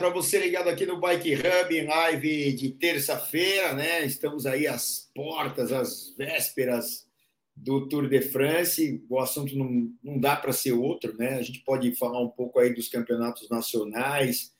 [0.00, 4.02] Para você ligado aqui no Bike Hub, live de terça-feira, né?
[4.02, 7.06] Estamos aí às portas, às vésperas
[7.54, 9.04] do Tour de France.
[9.10, 11.34] O assunto não, não dá para ser outro, né?
[11.34, 14.54] A gente pode falar um pouco aí dos campeonatos nacionais,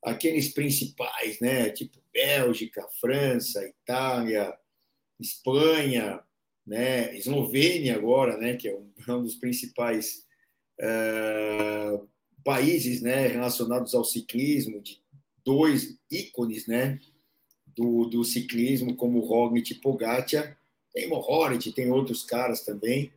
[0.00, 1.70] aqueles principais, né?
[1.70, 4.56] Tipo Bélgica, França, Itália,
[5.18, 6.22] Espanha,
[6.64, 7.16] né?
[7.16, 8.54] Eslovênia agora, né?
[8.54, 10.24] Que é um dos principais
[10.80, 12.08] uh,
[12.44, 15.00] países né, relacionados ao ciclismo, de
[15.44, 17.00] dois ícones né,
[17.74, 20.56] do, do ciclismo, como Roglic e Pogacar.
[20.92, 23.12] Tem Mohoric, tem outros caras também,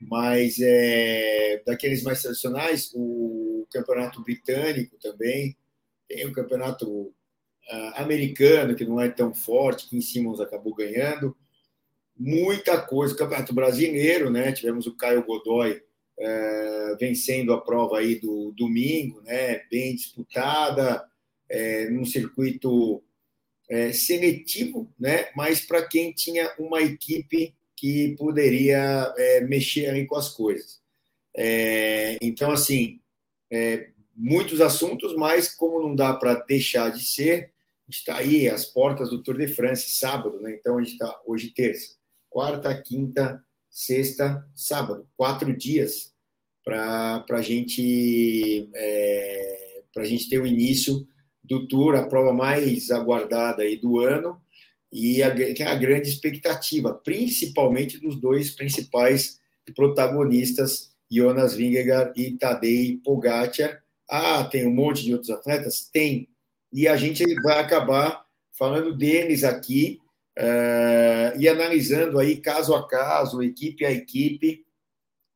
[0.00, 5.54] mas é, daqueles mais tradicionais, o campeonato britânico também,
[6.08, 11.36] tem o campeonato uh, americano, que não é tão forte, que em Simmons acabou ganhando.
[12.16, 14.52] Muita coisa, o campeonato brasileiro, né?
[14.52, 15.82] Tivemos o Caio Godoy
[16.18, 21.04] é, vencendo a prova aí do domingo, né, bem disputada,
[21.48, 23.02] é, num circuito
[23.68, 30.16] é, seletivo, né, mas para quem tinha uma equipe que poderia é, mexer ali com
[30.16, 30.82] as coisas.
[32.22, 33.00] Então, assim,
[34.14, 37.52] muitos assuntos, mas como não dá para deixar de ser,
[37.88, 40.52] está aí as portas do Tour de France, sábado, né?
[40.52, 41.96] Então, a gente está hoje terça,
[42.30, 43.43] quarta, quinta,
[43.74, 46.14] sexta, sábado, quatro dias
[46.64, 51.04] para a gente, é, a gente ter o início
[51.42, 54.40] do Tour, a prova mais aguardada aí do ano
[54.92, 59.40] e a, que é a grande expectativa, principalmente dos dois principais
[59.74, 63.82] protagonistas, Jonas Vingegaard e Tadej Pogacar.
[64.08, 65.90] Ah, tem um monte de outros atletas?
[65.92, 66.28] Tem.
[66.72, 68.24] E a gente vai acabar
[68.56, 70.00] falando deles aqui
[71.38, 74.64] e analisando aí caso a caso, equipe a equipe,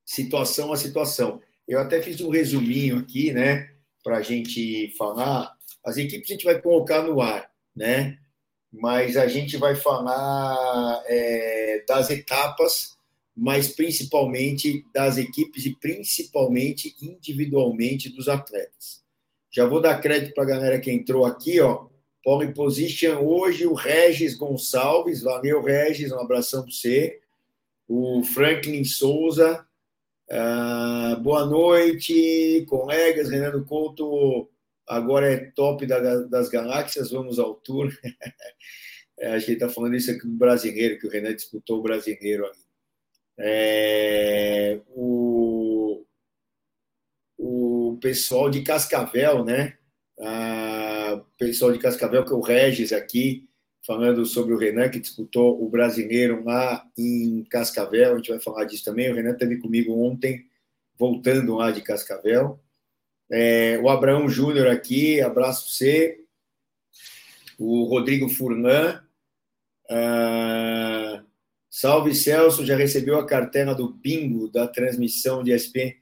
[0.04, 1.40] situação a situação.
[1.66, 3.70] Eu até fiz um resuminho aqui, né,
[4.02, 5.54] para a gente falar.
[5.84, 8.18] As equipes a gente vai colocar no ar, né?
[8.72, 12.96] Mas a gente vai falar é, das etapas,
[13.36, 19.02] mas principalmente das equipes e principalmente individualmente dos atletas.
[19.50, 21.87] Já vou dar crédito para a galera que entrou aqui, ó.
[22.28, 25.22] Pole Position hoje, o Regis Gonçalves.
[25.22, 27.22] Valeu, Regis, um abração para você.
[27.88, 29.66] O Franklin Souza.
[30.28, 33.30] Uh, boa noite, colegas.
[33.30, 34.46] Renan Couto
[34.86, 37.10] agora é top da, das galáxias.
[37.10, 37.90] Vamos ao tour.
[39.18, 42.44] é, que ele está falando isso aqui do brasileiro, que o Renan disputou o brasileiro
[42.44, 42.62] ali.
[43.38, 46.04] É, o,
[47.38, 49.77] o pessoal de Cascavel, né?
[50.18, 53.48] O pessoal de Cascavel, que é o Regis aqui,
[53.86, 58.14] falando sobre o Renan, que disputou o brasileiro lá em Cascavel.
[58.14, 59.10] A gente vai falar disso também.
[59.10, 60.44] O Renan esteve comigo ontem,
[60.98, 62.60] voltando lá de Cascavel.
[63.30, 66.20] É, o Abraão Júnior aqui, abraço você.
[67.58, 69.02] O Rodrigo Furlan.
[69.90, 71.24] Ah,
[71.70, 75.96] salve Celso, já recebeu a cartela do bingo da transmissão de SP.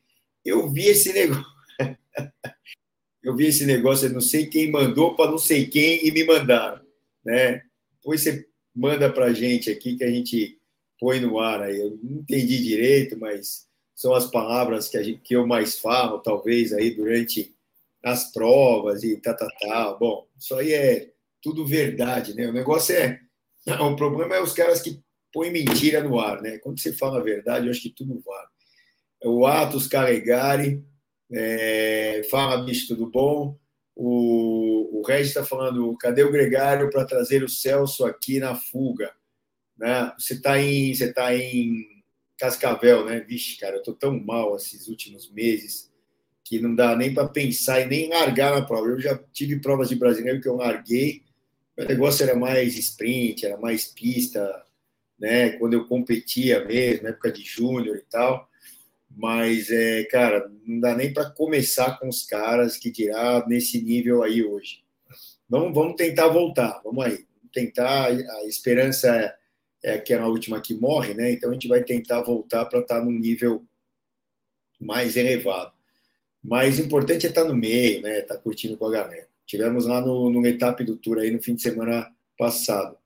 [0.44, 1.44] Eu vi esse negócio.
[3.26, 6.80] eu vi esse negócio, não sei quem mandou para não sei quem e me mandaram,
[7.24, 7.60] né?
[7.95, 10.60] Depois você manda para a gente aqui que a gente
[10.97, 11.77] põe no ar aí.
[11.77, 13.66] Eu não entendi direito, mas
[13.97, 17.53] são as palavras que, gente, que eu mais falo, talvez, aí durante
[18.01, 19.98] as provas e tal, tal, tal.
[19.98, 21.10] Bom, isso aí é
[21.42, 22.47] tudo verdade, né?
[22.47, 23.21] O negócio é.
[23.83, 25.03] O problema é os caras que
[25.33, 26.59] põem mentira no ar, né?
[26.59, 28.48] Quando você fala a verdade, eu acho que tudo vale.
[29.24, 30.80] O Atos Calegari,
[31.33, 33.59] é, fala, bicho, tudo bom?
[33.95, 39.13] O, o Regis está falando, cadê o Gregário para trazer o Celso aqui na fuga?
[39.77, 40.13] Né?
[40.19, 42.03] Você está em, você tá em
[42.39, 43.21] Cascavel, né?
[43.21, 45.91] Vixe, cara, eu estou tão mal esses últimos meses
[46.45, 48.87] que não dá nem para pensar e nem largar na prova.
[48.87, 51.23] Eu já tive provas de brasileiro que eu larguei,
[51.77, 54.65] o negócio era mais sprint, era mais pista,
[55.19, 55.51] né?
[55.51, 58.49] Quando eu competia mesmo, na época de júnior e tal.
[59.16, 64.22] Mas, é, cara, não dá nem para começar com os caras que dirá nesse nível
[64.22, 64.84] aí hoje.
[65.48, 67.24] Vamos, vamos tentar voltar, vamos aí.
[67.51, 69.09] Tentar, a esperança
[69.83, 71.33] é, é que é a última que morre, né?
[71.33, 73.65] Então a gente vai tentar voltar para estar tá num nível
[74.78, 75.72] mais elevado.
[76.45, 78.18] Mas o importante é estar tá no meio, né?
[78.18, 79.27] Estar tá curtindo com a galera.
[79.47, 82.98] Tivemos lá no, no etapa do tour aí no fim de semana passado.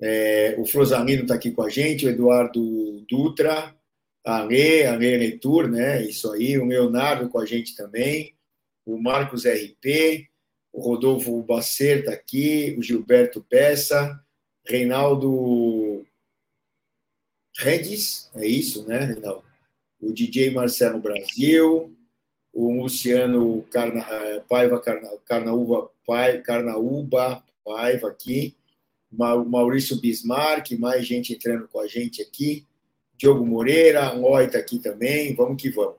[0.00, 3.77] É, o Frosalino está aqui com a gente, o Eduardo Dutra,
[4.28, 5.38] a Lê, a Lê
[5.68, 6.02] né?
[6.02, 8.34] Isso aí, o Leonardo com a gente também,
[8.84, 10.28] o Marcos RP,
[10.70, 14.22] o Rodolfo Bacer está aqui, o Gilberto Peça,
[14.66, 16.04] Reinaldo
[17.56, 19.44] Regis, é isso, né, Reinaldo?
[19.98, 21.96] O DJ Marcelo Brasil,
[22.52, 24.04] o Luciano Carna,
[24.46, 28.54] Paiva Carna, Carnaúba, Pai, Carnaúba Paiva aqui,
[29.10, 32.66] Maurício Bismarck, mais gente entrando com a gente aqui,
[33.18, 35.96] Diogo Moreira, Loi está aqui também, vamos que vamos.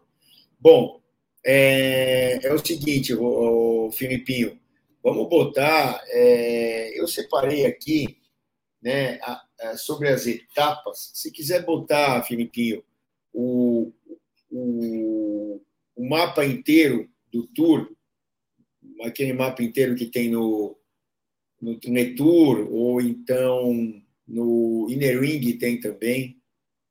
[0.60, 1.01] Bom,
[1.45, 4.57] é, é o seguinte, o, o Filipinho,
[5.04, 8.18] vamos botar, é, eu separei aqui,
[8.81, 12.81] né, a, a, sobre as etapas, se quiser botar, Filipinho,
[13.33, 13.92] o,
[14.50, 15.62] o,
[15.95, 17.92] o mapa inteiro do tour,
[19.04, 20.77] aquele mapa inteiro que tem no,
[21.62, 26.38] no Netour, ou então no Inner Ring tem também.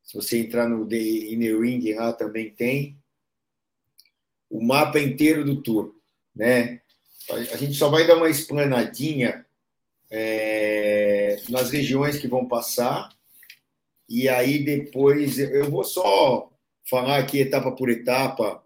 [0.09, 2.99] Se você entrar no The Inner Ring lá também tem.
[4.49, 5.95] O mapa inteiro do tour.
[6.35, 6.81] Né?
[7.31, 9.45] A gente só vai dar uma explanadinha
[10.11, 13.15] é, nas regiões que vão passar.
[14.09, 16.51] E aí depois eu vou só
[16.89, 18.65] falar aqui etapa por etapa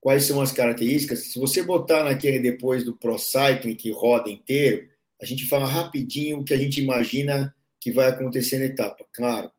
[0.00, 1.32] quais são as características.
[1.32, 4.88] Se você botar naquele depois do Pro Cycling que roda inteiro,
[5.20, 9.04] a gente fala rapidinho o que a gente imagina que vai acontecer na etapa.
[9.12, 9.50] Claro,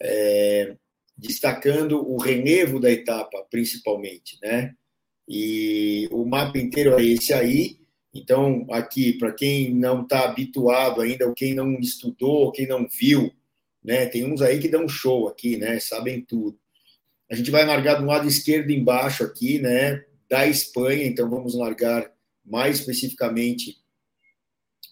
[0.00, 0.76] é,
[1.16, 4.74] destacando o relevo da etapa, principalmente, né?
[5.28, 7.78] E o mapa inteiro é esse aí.
[8.12, 13.30] Então, aqui, para quem não está habituado ainda, ou quem não estudou, quem não viu,
[13.84, 14.06] né?
[14.06, 15.78] Tem uns aí que dão show aqui, né?
[15.78, 16.58] Sabem tudo.
[17.30, 20.04] A gente vai largar do lado esquerdo embaixo aqui, né?
[20.28, 22.10] Da Espanha, então vamos largar
[22.44, 23.76] mais especificamente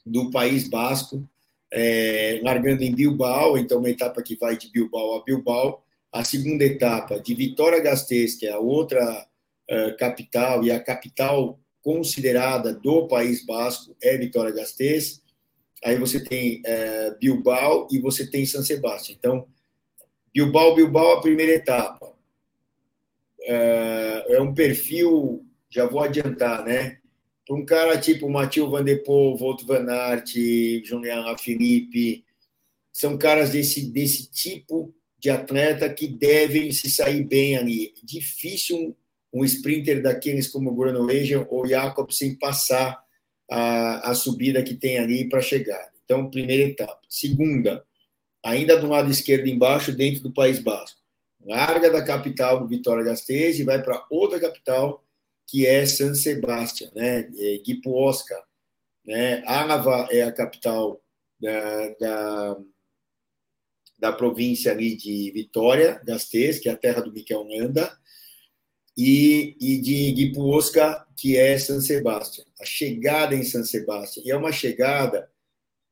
[0.07, 1.29] do País Basco,
[1.71, 5.85] é, largando em Bilbao, então uma etapa que vai de Bilbao a Bilbao.
[6.11, 9.27] A segunda etapa de Vitória Gasteiz, que é a outra
[9.71, 15.23] uh, capital e a capital considerada do País Basco é Vitória Gasteiz.
[15.85, 19.17] Aí você tem uh, Bilbao e você tem San Sebastião.
[19.19, 19.47] Então,
[20.33, 22.15] Bilbao, Bilbao, a primeira etapa
[23.43, 26.99] é, é um perfil, já vou adiantar, né?
[27.49, 30.35] Para um cara tipo Matheus Van Der Poel, Volto Van Aert,
[30.85, 32.23] Julian Felipe,
[32.93, 37.95] são caras desse, desse tipo de atleta que devem se sair bem ali.
[38.05, 38.77] Difícil
[39.33, 43.03] um, um sprinter daqueles como Bruno Legion ou Jacobsen passar
[43.51, 45.91] a, a subida que tem ali para chegar.
[46.05, 47.01] Então, primeira etapa.
[47.09, 47.83] Segunda,
[48.45, 50.99] ainda do lado esquerdo embaixo, dentro do País Basco
[51.49, 55.03] larga da capital Vitória Gasteiz e vai para outra capital
[55.49, 57.21] que é San Sebastián, né?
[57.37, 58.37] É Guipuosca,
[59.05, 59.43] né?
[59.47, 61.03] Ava é a capital
[61.41, 62.59] da, da,
[63.99, 67.91] da província ali de Vitória Gasteiz, que é a terra do Miquel Landa,
[68.95, 72.45] e, e de Guipuosca, que é San Sebastián.
[72.61, 75.31] A chegada em San Sebastián, e é uma chegada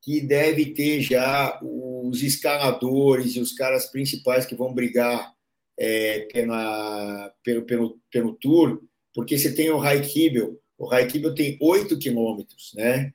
[0.02, 5.34] que deve ter já os escaladores e os caras principais que vão brigar
[5.78, 8.82] é, pela, pelo, pelo, pelo Tour,
[9.16, 13.14] porque você tem o Raikibel, o Raikibel tem 8 quilômetros, né?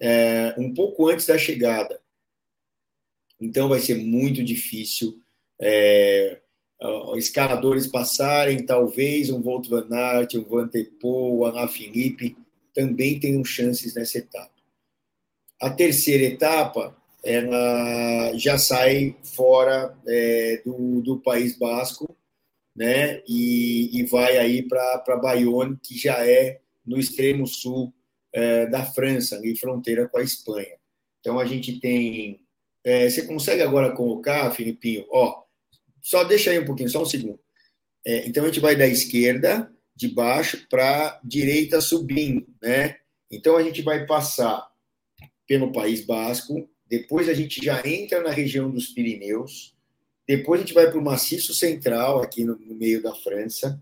[0.00, 2.00] É, um pouco antes da chegada.
[3.40, 5.22] Então vai ser muito difícil
[5.60, 6.40] é,
[7.16, 12.36] escaladores passarem, talvez um Volt Van Aert, um Van Tepo, um Ana Felipe
[12.74, 14.50] também tenham chances nessa etapa.
[15.62, 22.16] A terceira etapa ela já sai fora é, do, do País Basco,
[22.76, 23.22] né?
[23.26, 27.92] E, e vai aí para Bayonne, que já é no extremo sul
[28.32, 30.76] é, da França, em fronteira com a Espanha.
[31.20, 32.40] Então a gente tem.
[32.84, 35.06] É, você consegue agora colocar, Filipinho?
[35.10, 35.42] Ó,
[36.00, 37.40] só deixa aí um pouquinho, só um segundo.
[38.06, 42.96] É, então a gente vai da esquerda, de baixo, para direita subindo, né?
[43.30, 44.70] Então a gente vai passar
[45.48, 49.75] pelo País Basco, depois a gente já entra na região dos Pirineus,
[50.26, 53.80] depois a gente vai para o maciço central, aqui no, no meio da França,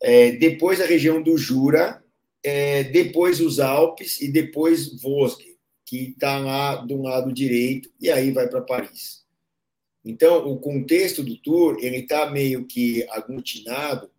[0.00, 2.02] é, depois a região do Jura,
[2.42, 8.30] é, depois os Alpes e depois Vosges, que está lá do lado direito, e aí
[8.30, 9.24] vai para Paris.
[10.04, 14.10] Então, o contexto do tour ele está meio que aglutinado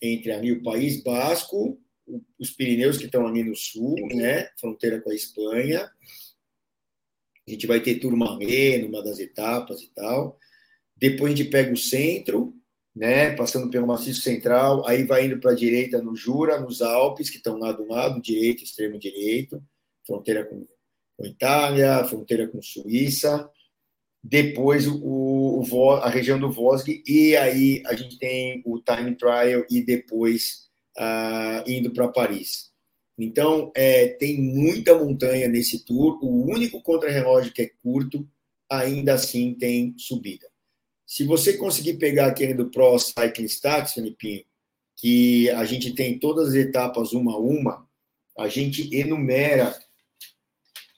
[0.00, 1.78] entre ali o País Basco,
[2.38, 5.90] os Pirineus que estão ali no sul, né, fronteira com a Espanha,
[7.46, 10.38] a gente vai ter Turmalê numa das etapas e tal.
[10.96, 12.54] Depois a gente pega o centro,
[12.94, 17.28] né, passando pelo maciço central, aí vai indo para a direita no Jura, nos Alpes,
[17.28, 19.62] que estão lá do lado direito, extremo direito,
[20.06, 20.66] fronteira com,
[21.16, 23.50] com Itália, fronteira com Suíça.
[24.24, 29.64] Depois o, o, a região do Vosges, e aí a gente tem o time trial
[29.70, 30.66] e depois
[31.66, 32.70] indo para Paris.
[33.18, 36.18] Então, é, tem muita montanha nesse tour.
[36.22, 38.28] O único contrarrelógio que é curto,
[38.70, 40.46] ainda assim tem subida.
[41.06, 44.44] Se você conseguir pegar aquele do Pro Cycling Stats, Felipinho,
[44.96, 47.86] que a gente tem todas as etapas uma a uma,
[48.36, 49.78] a gente enumera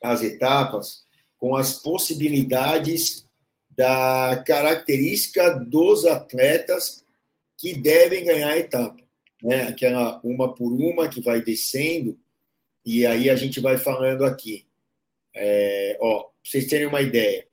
[0.02, 1.04] as etapas
[1.36, 3.26] com as possibilidades
[3.70, 7.04] da característica dos atletas
[7.56, 9.02] que devem ganhar a etapa.
[9.42, 9.62] Né?
[9.62, 12.18] Aquela uma por uma que vai descendo,
[12.84, 14.66] e aí a gente vai falando aqui.
[15.34, 17.46] É, ó, pra vocês terem uma ideia,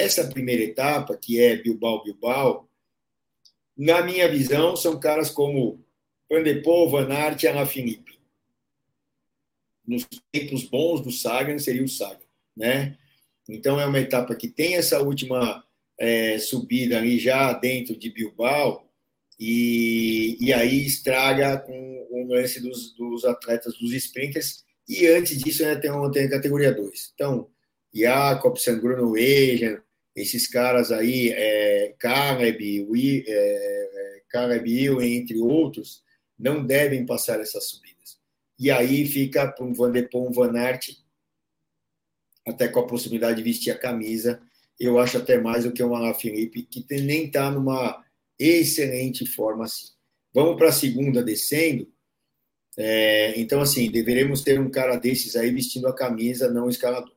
[0.00, 2.68] essa primeira etapa, que é Bilbao-Bilbao,
[3.76, 5.84] na minha visão, são caras como
[6.30, 6.42] Van
[6.90, 8.18] Van Aert e Alaphilippe.
[9.86, 12.18] Nos tempos bons do Sagan, seria o Sagan,
[12.56, 12.96] né?
[13.48, 15.64] Então, é uma etapa que tem essa última
[15.98, 18.84] é, subida ali já dentro de Bilbao,
[19.38, 25.64] e, e aí estraga com o lance dos, dos atletas, dos sprinters, e antes disso
[25.64, 27.12] ainda tem uma, tem a categoria 2.
[27.14, 27.50] Então,
[27.94, 29.80] Jacobsen, Bruno Egan,
[30.16, 32.86] esses caras aí, é, Caleb,
[33.26, 36.02] é, é, Caleb entre outros,
[36.38, 38.18] não devem passar essas subidas.
[38.58, 40.90] E aí fica para um Van de Poel, um Van Aert,
[42.46, 44.40] até com a possibilidade de vestir a camisa,
[44.78, 48.04] eu acho até mais do que um Alaphilippe, que nem está numa
[48.38, 49.88] excelente forma assim.
[50.32, 51.88] Vamos para a segunda descendo.
[52.76, 57.13] É, então, assim, deveremos ter um cara desses aí vestindo a camisa, não escalador.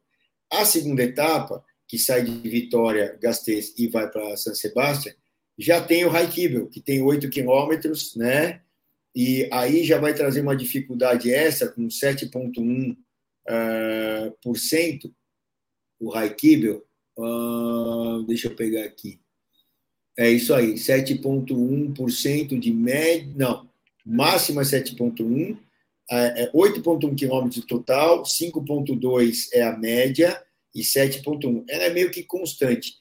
[0.51, 5.13] A segunda etapa, que sai de Vitória, Gasteiz e vai para San Sebastião,
[5.58, 8.62] já tem o Raikibel, que tem 8 quilômetros, né?
[9.16, 15.12] E aí já vai trazer uma dificuldade essa, com 7,1%, uh, por cento,
[16.00, 16.86] o Raikibel.
[17.18, 19.20] Uh, deixa eu pegar aqui.
[20.16, 23.32] É isso aí, 7,1% de média.
[23.36, 23.68] Não,
[24.06, 25.67] máxima 7,1%, é
[26.10, 30.42] 8,1 quilômetros total, 5,2 é a média
[30.74, 31.66] e 7,1.
[31.70, 32.94] Ela é meio que constante.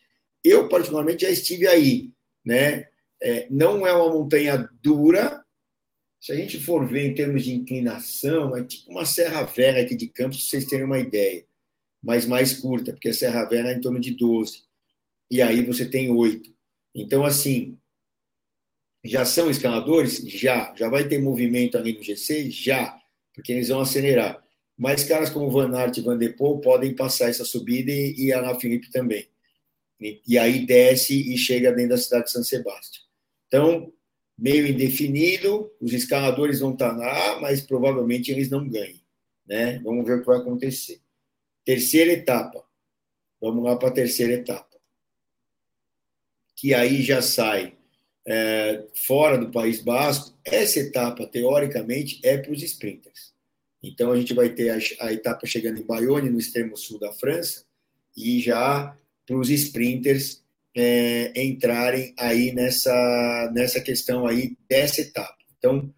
[0.42, 2.10] Eu, particularmente, já estive aí.
[2.44, 2.86] Né?
[3.22, 5.44] É, não é uma montanha dura.
[6.20, 9.94] Se a gente for ver em termos de inclinação, é tipo uma Serra Velha aqui
[9.94, 11.44] de Campos, para vocês terem uma ideia.
[12.02, 14.62] Mas mais curta, porque a Serra Velha é em torno de 12.
[15.30, 16.54] E aí você tem 8.
[16.94, 17.78] Então, assim,
[19.06, 20.18] já são escaladores?
[20.26, 20.74] Já.
[20.76, 22.50] Já vai ter movimento ali no GC?
[22.50, 22.98] Já,
[23.34, 24.42] porque eles vão acelerar.
[24.76, 28.54] Mas caras como Van Aert e Van Poel podem passar essa subida e, e Ana
[28.58, 29.26] Felipe também.
[30.00, 33.04] E, e, aí desce e chega dentro da cidade de São Sebastião.
[33.46, 33.92] Então,
[34.36, 39.02] meio indefinido, os escaladores vão estar lá, mas provavelmente eles não ganhem.
[39.46, 39.78] Né?
[39.78, 41.00] Vamos ver o que vai acontecer.
[41.64, 42.62] Terceira etapa.
[43.40, 44.76] Vamos lá para a terceira etapa.
[46.54, 47.75] Que aí já sai
[48.26, 53.34] é, fora do País Basco, essa etapa, teoricamente, é para os sprinters.
[53.82, 57.12] Então, a gente vai ter a, a etapa chegando em Bayonne, no extremo sul da
[57.12, 57.64] França,
[58.16, 60.42] e já para os sprinters
[60.76, 65.36] é, entrarem aí nessa, nessa questão aí dessa etapa.
[65.58, 65.92] Então,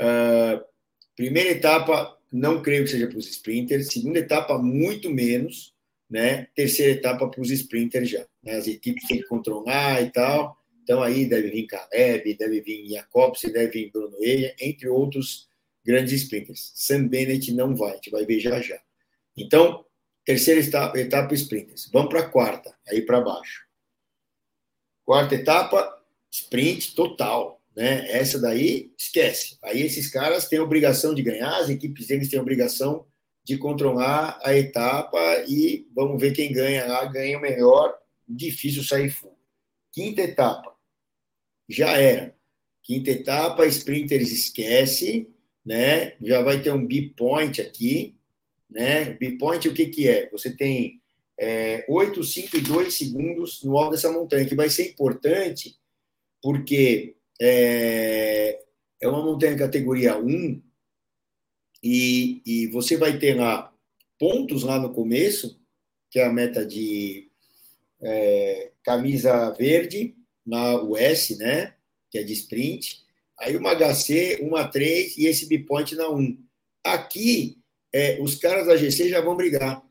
[0.00, 0.64] uh,
[1.16, 3.88] primeira etapa, não creio que seja para os sprinters.
[3.88, 5.74] Segunda etapa, muito menos.
[6.10, 6.46] Né?
[6.54, 8.26] Terceira etapa para os sprinters já.
[8.42, 8.56] Né?
[8.56, 10.57] As equipes têm que controlar e tal.
[10.88, 15.46] Então aí deve vir Caleb, deve vir Jacobsen, deve vir Bruno Eia, entre outros
[15.84, 16.72] grandes sprinters.
[16.74, 18.80] Sam Bennett não vai, a gente vai ver já já.
[19.36, 19.84] Então,
[20.24, 21.90] terceira etapa, etapa sprinters.
[21.92, 23.66] Vamos para a quarta, aí para baixo.
[25.04, 27.60] Quarta etapa, sprint total.
[27.76, 28.10] Né?
[28.10, 29.58] Essa daí, esquece.
[29.62, 33.06] Aí esses caras têm obrigação de ganhar, as equipes deles têm obrigação
[33.44, 37.94] de controlar a etapa e vamos ver quem ganha lá, ganha o melhor.
[38.26, 39.36] Difícil sair full.
[39.92, 40.77] Quinta etapa,
[41.68, 42.34] já era.
[42.82, 45.28] Quinta etapa, sprinters esquece,
[45.64, 46.14] né?
[46.22, 48.16] Já vai ter um B-point aqui,
[48.70, 49.10] né?
[49.14, 50.30] B-point o que que é?
[50.30, 51.00] Você tem
[51.38, 55.76] é, 8, 5 e 2 segundos no alto dessa montanha, que vai ser importante
[56.42, 58.60] porque é,
[59.00, 60.62] é uma montanha categoria 1
[61.82, 63.72] e, e você vai ter lá
[64.18, 65.60] pontos lá no começo,
[66.10, 67.30] que é a meta de
[68.00, 70.16] é, camisa verde,
[70.48, 71.74] na US, né?
[72.10, 73.02] Que é de sprint.
[73.38, 76.36] Aí uma HC, uma 3 e esse bipoint na 1.
[76.84, 77.58] Aqui,
[77.92, 79.82] é, os caras da GC já vão brigar,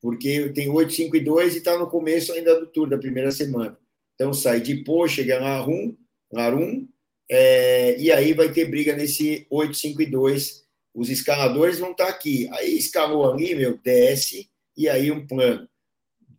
[0.00, 3.30] porque tem 8, 5 e 2 e está no começo ainda do tour, da primeira
[3.32, 3.76] semana.
[4.14, 5.94] Então sai de Pô, chega na Rum,
[6.32, 6.88] na Rum,
[7.28, 10.64] é, e aí vai ter briga nesse 8, 5 e 2.
[10.94, 12.48] Os escaladores vão estar tá aqui.
[12.52, 15.68] Aí escalou ali, meu, desce, e aí um plano.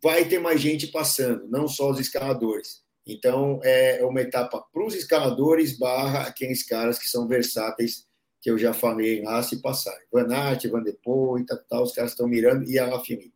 [0.02, 2.82] Vai ter mais gente passando, não só os escaladores.
[3.08, 8.06] Então, é uma etapa para os escaladores barra aqueles caras que são versáteis,
[8.40, 10.06] que eu já falei lá, se passarem.
[10.12, 13.32] Van Aert, Van de Poel e tal, tal, os caras estão mirando, e a Felipe.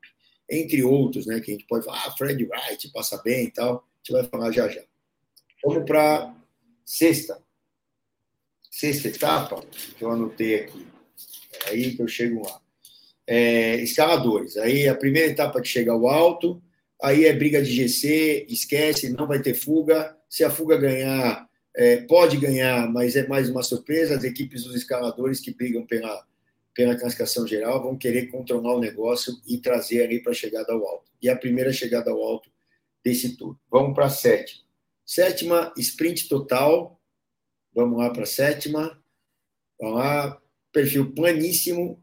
[0.49, 3.77] Entre outros, né, que a gente pode falar, ah, Fred Wright passa bem e tal,
[3.77, 4.83] a gente vai falar já já.
[5.65, 6.35] Vamos para
[6.85, 7.43] sexta.
[8.71, 9.65] sexta etapa,
[9.97, 10.87] que eu anotei aqui.
[11.65, 12.61] É aí que eu chego lá.
[13.27, 14.59] É, escaladores.
[14.59, 16.63] Aí a primeira etapa que chega ao alto,
[17.03, 20.17] aí é briga de GC, esquece, não vai ter fuga.
[20.29, 24.17] Se a fuga ganhar, é, pode ganhar, mas é mais uma surpresa.
[24.17, 26.25] As equipes dos escaladores que brigam pela,
[26.75, 30.87] pela classificação geral vão querer controlar o negócio e trazer ali para a chegada ao
[30.87, 31.11] alto.
[31.21, 32.51] E a primeira chegada ao alto
[33.05, 33.57] desse tour.
[33.71, 34.63] Vamos para a sétima.
[35.05, 37.01] Sétima, sprint total.
[37.75, 39.03] Vamos lá para a sétima.
[39.81, 40.41] Vamos lá,
[40.73, 42.02] perfil planíssimo.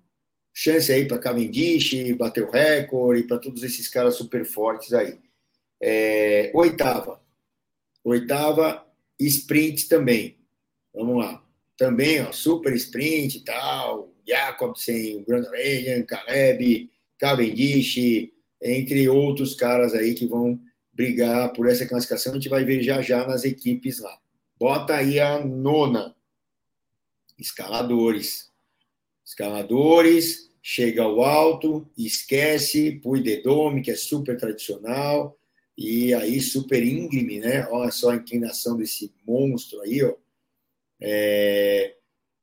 [0.61, 5.17] Chance aí para Cavendish, bater o recorde, para todos esses caras super fortes aí.
[5.81, 7.21] É, oitava.
[8.03, 8.85] Oitava,
[9.17, 10.37] sprint também.
[10.93, 11.41] Vamos lá.
[11.77, 14.13] Também, ó, super sprint e tal.
[14.27, 18.29] Jacobsen, Grand Reagan, Caleb, Cavendish,
[18.61, 20.59] entre outros caras aí que vão
[20.91, 22.33] brigar por essa classificação.
[22.33, 24.19] A gente vai ver já já nas equipes lá.
[24.59, 26.13] Bota aí a nona.
[27.39, 28.51] Escaladores.
[29.25, 35.37] Escaladores, chega ao alto, esquece, Pui de Dome, que é super tradicional,
[35.77, 37.67] e aí super íngreme, né?
[37.69, 40.13] Olha só a inclinação desse monstro aí, ó.
[41.01, 41.95] É,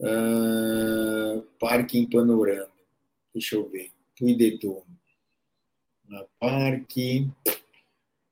[0.00, 2.70] uh, parque em panorama.
[3.32, 3.90] Deixa eu ver.
[4.18, 4.82] Cuidedor.
[6.08, 7.28] Na parque.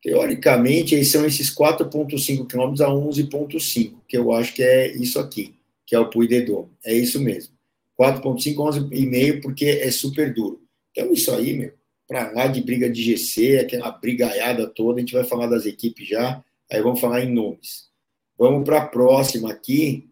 [0.02, 5.54] Teoricamente, aí são esses 4,5 km a 11,5, que eu acho que é isso aqui,
[5.86, 6.72] que é o Puy de Dôme.
[6.84, 7.54] É isso mesmo.
[7.96, 10.60] 4,5, 11,5, porque é super duro.
[10.90, 11.72] Então, isso aí, meu,
[12.12, 16.06] para lá de briga de GC, aquela brigaiada toda, a gente vai falar das equipes
[16.06, 17.90] já, aí vamos falar em nomes.
[18.36, 20.10] Vamos para a próxima aqui,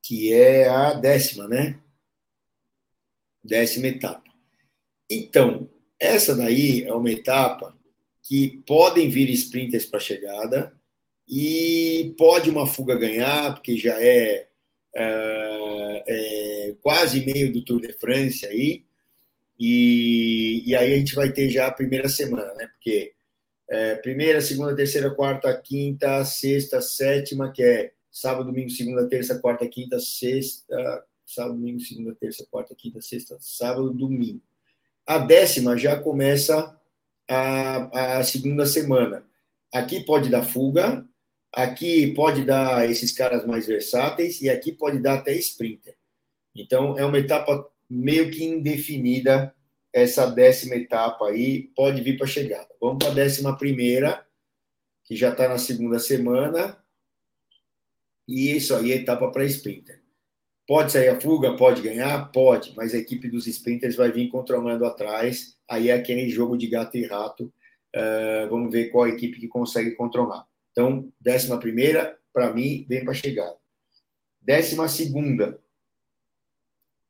[0.00, 1.80] que é a décima, né?
[3.42, 4.30] Décima etapa.
[5.10, 7.76] Então, essa daí é uma etapa
[8.22, 10.72] que podem vir sprinters para chegada
[11.28, 14.46] e pode uma fuga ganhar, porque já é,
[14.94, 18.84] é, é, quase meio do Tour de France aí,
[19.58, 22.68] e, e aí a gente vai ter já a primeira semana, né?
[22.68, 23.12] Porque
[23.68, 29.66] é, primeira, segunda, terceira, quarta, quinta, sexta, sétima, que é sábado, domingo, segunda, terça, quarta,
[29.66, 34.42] quinta, sexta, sábado, domingo, segunda, terça, quarta, quinta, sexta, sábado, domingo.
[35.06, 36.78] A décima já começa
[37.28, 39.24] a, a segunda semana.
[39.72, 41.06] Aqui pode dar fuga,
[41.52, 45.94] aqui pode dar esses caras mais versáteis e aqui pode dar até sprinter.
[46.54, 49.54] Então, é uma etapa meio que indefinida,
[49.92, 52.68] essa décima etapa aí, pode vir para a chegada.
[52.80, 54.26] Vamos para a décima primeira,
[55.04, 56.78] que já está na segunda semana,
[58.26, 60.02] e isso aí é etapa para sprinter.
[60.66, 62.30] Pode sair a fuga, pode ganhar?
[62.30, 65.56] Pode, mas a equipe dos sprinters vai vir controlando atrás.
[65.66, 67.50] Aí é aquele jogo de gato e rato.
[67.96, 70.46] Uh, vamos ver qual equipe que consegue controlar.
[70.70, 73.56] Então, décima primeira, para mim, vem para chegada.
[74.42, 75.58] Décima segunda,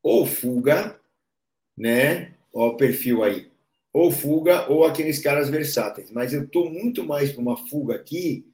[0.01, 0.99] ou fuga,
[1.77, 2.33] né?
[2.53, 3.49] Olha o perfil aí.
[3.91, 6.11] Ou fuga, ou aqueles caras versáteis.
[6.11, 8.45] Mas eu estou muito mais para uma fuga aqui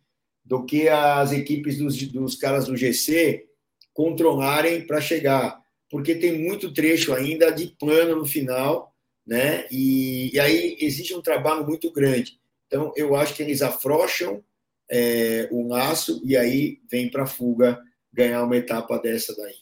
[0.43, 3.47] do que as equipes dos, dos caras do GC
[3.93, 8.93] controlarem para chegar, porque tem muito trecho ainda de plano no final,
[9.25, 9.65] né?
[9.71, 12.37] E, e aí existe um trabalho muito grande.
[12.67, 14.43] Então, eu acho que eles afrouxam
[14.91, 17.81] é, o laço e aí vem para a fuga
[18.13, 19.55] ganhar uma etapa dessa daí,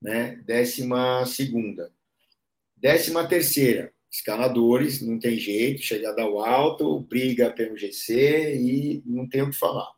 [0.00, 0.36] né?
[0.44, 1.92] Décima segunda.
[2.76, 9.42] Décima terceira, escaladores, não tem jeito, chegada ao alto, briga pelo GC e não tem
[9.42, 9.90] o que falar.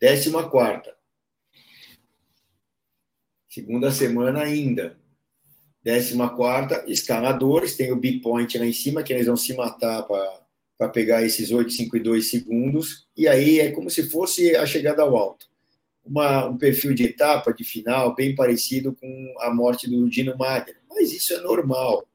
[0.00, 0.96] Décima quarta,
[3.52, 4.96] Segunda semana ainda.
[5.82, 10.04] Décima quarta, escaladores, tem o big point lá em cima, que eles vão se matar
[10.04, 13.06] para pegar esses 8, 5 e 2 segundos.
[13.14, 15.50] E aí é como se fosse a chegada ao alto.
[16.04, 20.76] Uma, um perfil de etapa, de final, bem parecido com a morte do Dino Mader.
[20.88, 22.06] Mas isso é normal.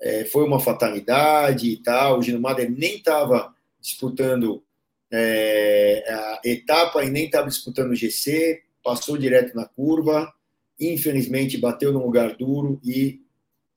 [0.00, 2.18] É, foi uma fatalidade e tal.
[2.18, 4.62] O Dino Mader nem estava disputando
[5.10, 10.32] é, a etapa e nem estava disputando o GC, passou direto na curva
[10.80, 13.20] infelizmente bateu num lugar duro e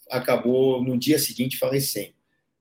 [0.09, 2.13] acabou no dia seguinte falecendo.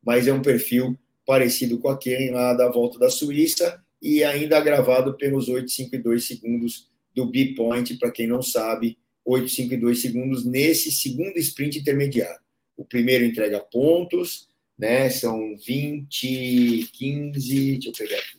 [0.04, 5.14] Mas é um perfil parecido com aquele lá da volta da Suíça e ainda agravado
[5.16, 12.40] pelos 8,52 segundos do B-Point, para quem não sabe, 8,52 segundos nesse segundo sprint intermediário.
[12.76, 14.48] O primeiro entrega pontos,
[14.78, 15.08] né?
[15.10, 18.38] São 20, 15, deixa eu pegar aqui.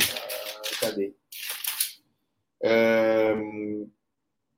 [0.00, 1.14] Ah, cadê?
[2.64, 3.90] Um,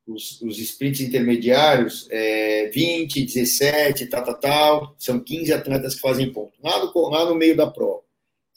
[0.07, 6.31] os, os sprints intermediários, é, 20, 17, tal, tal, tal, são 15 atletas que fazem
[6.33, 8.03] ponto, lá no, lá no meio da prova.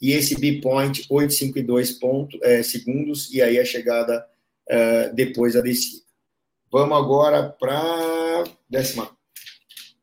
[0.00, 4.24] E esse B-point, 852 pontos, é, segundos, e aí a chegada
[4.68, 6.02] é, depois da descida.
[6.70, 9.16] Vamos agora para décima,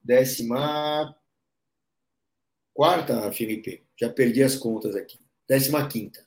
[0.04, 1.16] décima
[2.74, 3.84] quarta, Felipe.
[4.00, 5.20] Já perdi as contas aqui.
[5.48, 6.26] Décima quinta.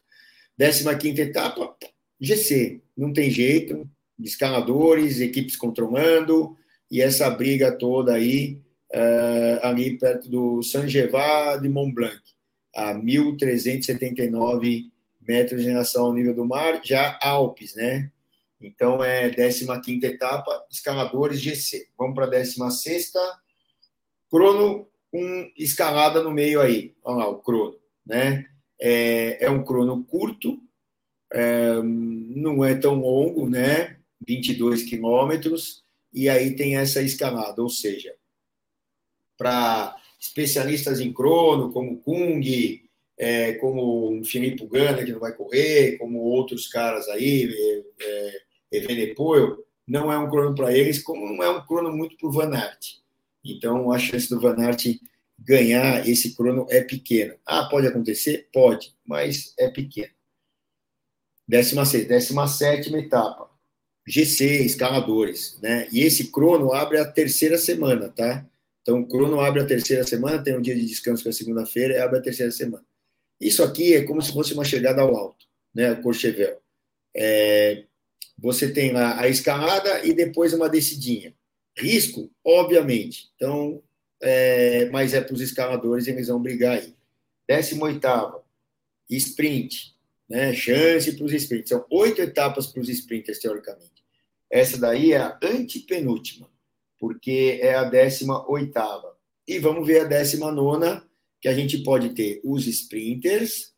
[0.57, 1.77] Décima quinta etapa,
[2.21, 2.81] GC.
[2.97, 6.57] Não tem jeito, escaladores, equipes controlando,
[6.91, 8.61] e essa briga toda aí,
[8.93, 12.21] uh, ali perto do Saint-Gervais de Mont Blanc,
[12.75, 18.11] a 1.379 metros em relação ao nível do mar, já Alpes, né?
[18.61, 21.89] Então é 15 etapa, escaladores GC.
[21.97, 23.13] Vamos para a 16,
[24.31, 26.95] crono com escalada no meio aí.
[27.03, 28.47] Olha lá o crono, né?
[28.81, 30.59] É, é um crono curto,
[31.33, 33.99] é, não é tão longo, né?
[34.27, 38.15] 22 quilômetros, e aí tem essa escalada, ou seja,
[39.37, 42.43] para especialistas em crono, como Kung,
[43.17, 47.49] é, como o Filipe Gana, que não vai correr, como outros caras aí,
[48.01, 52.29] é, Evenepoel, não é um crono para eles, como não é um crono muito para
[52.29, 52.99] o Van Aert.
[53.45, 55.01] Então, a chance do Van Aert
[55.39, 57.37] ganhar esse crono é pequena.
[57.47, 58.49] Ah, pode acontecer?
[58.53, 60.11] Pode, mas é pequena.
[61.47, 63.49] 16, 17 etapa.
[64.07, 65.87] GC, escaladores, né?
[65.93, 68.47] E esse crono abre a terceira semana, tá?
[68.83, 71.95] Então, o crono abre a terceira semana, tem um dia de descanso que é segunda-feira,
[71.95, 72.85] e abre a terceira semana.
[73.39, 75.95] Isso aqui é como se fosse uma chegada ao alto, né?
[75.97, 76.59] Courchevel.
[77.15, 77.85] É,
[78.39, 81.35] você tem lá a escalada e depois uma descidinha.
[81.77, 83.31] Risco, obviamente.
[83.35, 83.83] Então,
[84.21, 86.95] é, mas é para os escaladores, eles vão brigar aí.
[87.49, 88.45] 18
[89.11, 89.95] sprint,
[90.29, 90.53] né?
[90.53, 91.69] Chance para os sprints.
[91.71, 94.05] São oito etapas para os sprinters, teoricamente.
[94.51, 96.49] Essa daí é a antepenúltima,
[96.99, 99.17] porque é a décima oitava.
[99.47, 101.07] E vamos ver a décima nona,
[101.41, 103.73] que a gente pode ter os sprinters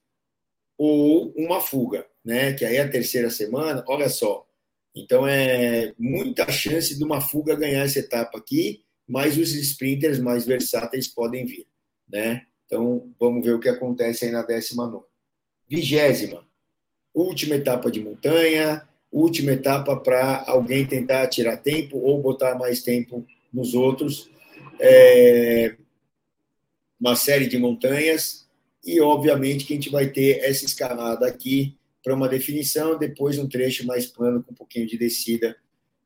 [0.76, 2.54] ou uma fuga, né?
[2.54, 4.49] Que aí é a terceira semana, olha só.
[4.94, 10.44] Então é muita chance de uma fuga ganhar essa etapa aqui, mas os sprinters mais
[10.44, 11.66] versáteis podem vir,
[12.08, 12.46] né?
[12.66, 15.04] Então vamos ver o que acontece aí na décima nona.
[15.68, 16.44] Vigésima,
[17.14, 23.26] última etapa de montanha, última etapa para alguém tentar tirar tempo ou botar mais tempo
[23.52, 24.30] nos outros.
[24.80, 25.76] É,
[27.00, 28.46] uma série de montanhas
[28.84, 33.48] e, obviamente, que a gente vai ter essa escalada aqui para uma definição, depois um
[33.48, 35.56] trecho mais plano com um pouquinho de descida,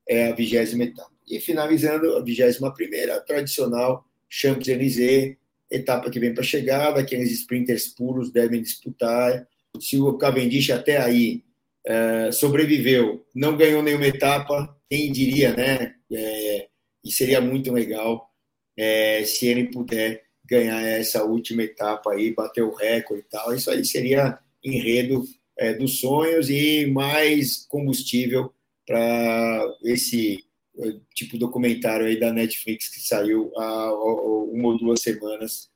[0.08, 1.12] é a vigésima etapa.
[1.28, 5.36] E finalizando a vigésima primeira, a tradicional Champs-Élysées,
[5.70, 9.46] etapa que vem para a chegada, aqueles sprinters puros devem disputar.
[9.80, 11.42] Se o Cavendish até aí
[11.86, 15.94] é, sobreviveu, não ganhou nenhuma etapa, quem diria, né?
[16.12, 16.68] É,
[17.04, 18.30] e seria muito legal
[18.76, 23.54] é, se ele puder ganhar essa última etapa aí, bater o recorde e tal.
[23.54, 25.24] Isso aí seria enredo
[25.56, 28.52] é, dos sonhos e mais combustível
[28.86, 30.44] para esse
[30.78, 35.70] é, tipo documentário aí da Netflix que saiu há uma ou duas semanas,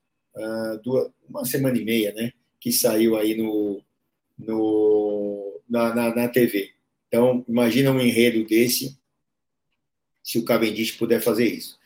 [0.85, 2.33] duas, uma semana e meia, né?
[2.61, 3.83] Que saiu aí no,
[4.39, 6.71] no na, na, na TV.
[7.09, 8.99] Então, imagina um enredo desse,
[10.23, 11.79] se o Cavendish puder fazer isso.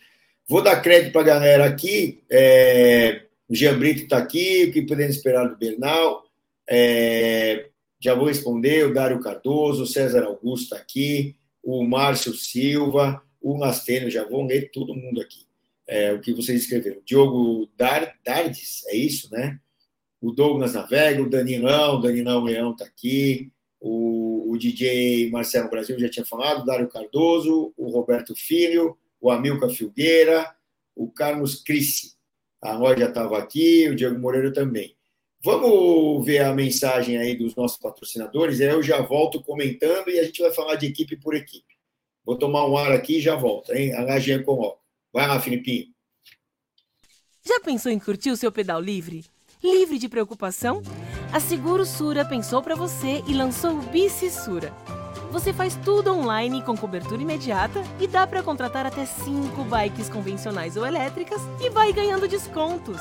[0.48, 2.22] Vou dar crédito para a galera aqui.
[2.30, 6.24] É, o Jean Brito está aqui, o que podemos esperar do Bernal?
[6.68, 7.68] É,
[8.02, 8.84] já vou responder.
[8.84, 14.44] O Dário Cardoso, o César Augusto está aqui, o Márcio Silva, o Masteno, já vou
[14.44, 15.46] ler todo mundo aqui.
[15.86, 17.00] É, o que vocês escreveram.
[17.04, 19.58] Diogo Dar, Dardes, é isso, né?
[20.20, 25.98] O Douglas Navega, o Danilão, o Danilão Leão está aqui, o, o DJ Marcelo Brasil
[25.98, 30.54] já tinha falado, Dário Cardoso, o Roberto Filho, o Amilcar Filgueira,
[30.94, 32.12] o Carlos Crissi.
[32.60, 34.96] A loja estava aqui, o Diego Moreira também.
[35.44, 40.24] Vamos ver a mensagem aí dos nossos patrocinadores, aí eu já volto comentando e a
[40.24, 41.74] gente vai falar de equipe por equipe.
[42.24, 43.92] Vou tomar um ar aqui e já volto, hein?
[43.94, 44.76] A Lagian com
[45.12, 45.88] Vai lá, Filipinho.
[47.44, 49.24] Já pensou em curtir o seu pedal livre?
[49.62, 50.80] Livre de preocupação?
[51.32, 54.72] A Seguro Sura pensou para você e lançou o Bici Sura.
[55.32, 60.76] Você faz tudo online com cobertura imediata e dá para contratar até 5 bikes convencionais
[60.76, 63.00] ou elétricas e vai ganhando descontos.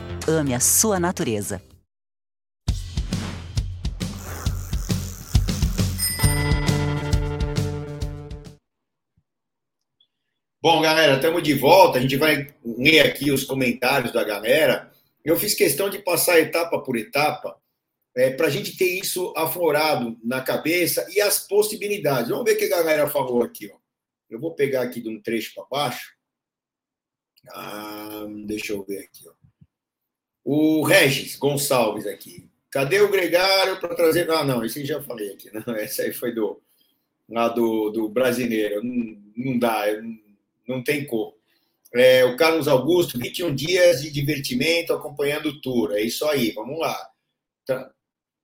[0.27, 1.59] Ame a sua natureza.
[10.61, 11.97] Bom, galera, estamos de volta.
[11.97, 14.91] A gente vai ler aqui os comentários da galera.
[15.25, 17.59] Eu fiz questão de passar etapa por etapa
[18.15, 22.29] é, para a gente ter isso aflorado na cabeça e as possibilidades.
[22.29, 23.71] Vamos ver o que a galera falou aqui.
[23.73, 23.77] Ó.
[24.29, 26.13] Eu vou pegar aqui de um trecho para baixo.
[27.49, 29.27] Ah, deixa eu ver aqui.
[29.27, 29.40] Ó.
[30.43, 32.49] O Regis Gonçalves aqui.
[32.69, 34.29] Cadê o Gregário para trazer.
[34.31, 35.49] Ah, não, esse já falei aqui.
[35.67, 36.61] Não, essa aí foi do,
[37.29, 38.83] lá do, do brasileiro.
[38.83, 39.85] Não, não dá.
[40.01, 40.17] Não,
[40.67, 41.35] não tem cor.
[41.93, 45.91] É, o Carlos Augusto, 21 dias de divertimento acompanhando o tour.
[45.91, 47.09] É isso aí, vamos lá.
[47.65, 47.91] Tra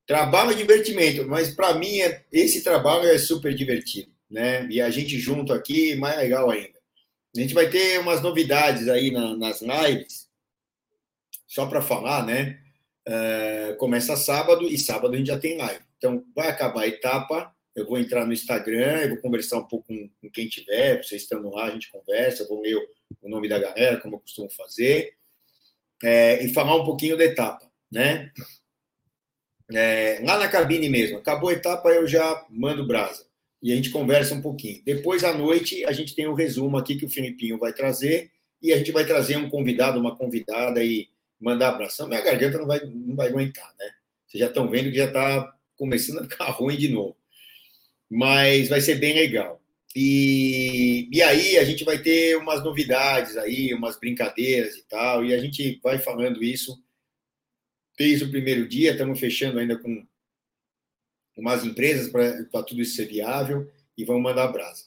[0.06, 4.66] trabalho e divertimento, mas para mim é, esse trabalho é super divertido, né?
[4.72, 6.80] E a gente junto aqui, mais legal ainda.
[7.36, 10.27] A gente vai ter umas novidades aí na, nas lives,
[11.58, 12.60] só para falar, né?
[13.08, 15.84] É, começa sábado e sábado a gente já tem live.
[15.98, 19.86] Então vai acabar a etapa eu vou entrar no Instagram, eu vou conversar um pouco
[19.88, 22.76] com, com quem tiver, vocês estando lá, a gente conversa, eu vou ler
[23.22, 25.14] o nome da galera, como eu costumo fazer,
[26.04, 28.32] é, e falar um pouquinho da etapa, né?
[29.72, 33.28] É, lá na cabine mesmo, acabou a etapa, eu já mando brasa
[33.62, 34.82] e a gente conversa um pouquinho.
[34.84, 38.74] Depois, à noite, a gente tem um resumo aqui que o Filipinho vai trazer e
[38.74, 42.08] a gente vai trazer um convidado, uma convidada e mandar abração.
[42.08, 43.92] Minha garganta não vai, não vai aguentar, né?
[44.26, 47.18] Vocês já estão vendo que já está começando a ficar ruim de novo
[48.10, 49.62] mas vai ser bem legal.
[49.96, 55.34] E, e aí a gente vai ter umas novidades aí, umas brincadeiras e tal, e
[55.34, 56.82] a gente vai falando isso
[57.98, 60.06] desde o primeiro dia, estamos fechando ainda com
[61.36, 64.86] umas empresas para tudo isso ser viável e vamos mandar brasa.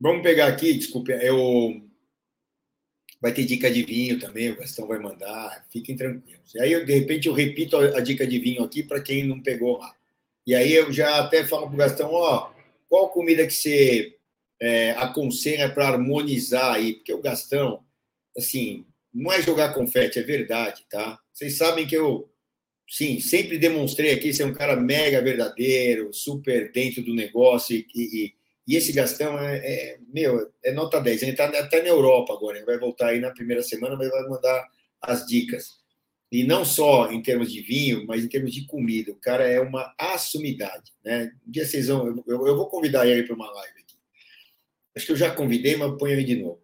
[0.00, 1.83] Vamos pegar aqui, desculpe, eu
[3.20, 6.54] vai ter dica de vinho também, o Gastão vai mandar, fiquem tranquilos.
[6.54, 9.78] E aí, de repente, eu repito a dica de vinho aqui para quem não pegou
[9.78, 9.94] lá.
[10.46, 12.52] E aí eu já até falo para o Gastão, ó,
[12.88, 14.16] qual comida que você
[14.60, 16.94] é, aconselha para harmonizar aí?
[16.94, 17.82] Porque o Gastão,
[18.36, 21.18] assim, não é jogar confete, é verdade, tá?
[21.32, 22.28] Vocês sabem que eu,
[22.88, 28.34] sim, sempre demonstrei aqui ser um cara mega verdadeiro, super dentro do negócio e, e,
[28.66, 31.22] e esse Gastão é, é, meu, é nota 10.
[31.22, 34.22] Ele está até na Europa agora, ele vai voltar aí na primeira semana, mas vai
[34.28, 34.68] mandar
[35.02, 35.82] as dicas.
[36.32, 39.12] E não só em termos de vinho, mas em termos de comida.
[39.12, 40.90] O cara é uma assumidade.
[41.04, 41.30] Né?
[41.46, 42.24] Um dia vocês vão.
[42.26, 43.94] Eu, eu vou convidar ele para uma live aqui.
[44.96, 46.60] Acho que eu já convidei, mas ponho ele de novo.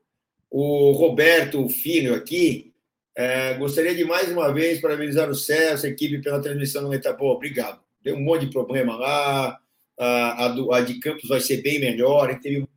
[0.51, 2.69] O Roberto Filho aqui.
[3.15, 7.27] É, gostaria de mais uma vez parabenizar o Celso, a equipe, pela transmissão no Etapô.
[7.33, 7.81] Obrigado.
[8.03, 9.61] Deu um monte de problema lá.
[10.03, 12.31] A, do, a de Campos vai ser bem melhor.
[12.31, 12.69] Gente teve um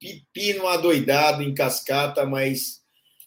[0.00, 2.84] pepino adoidado em cascata, mas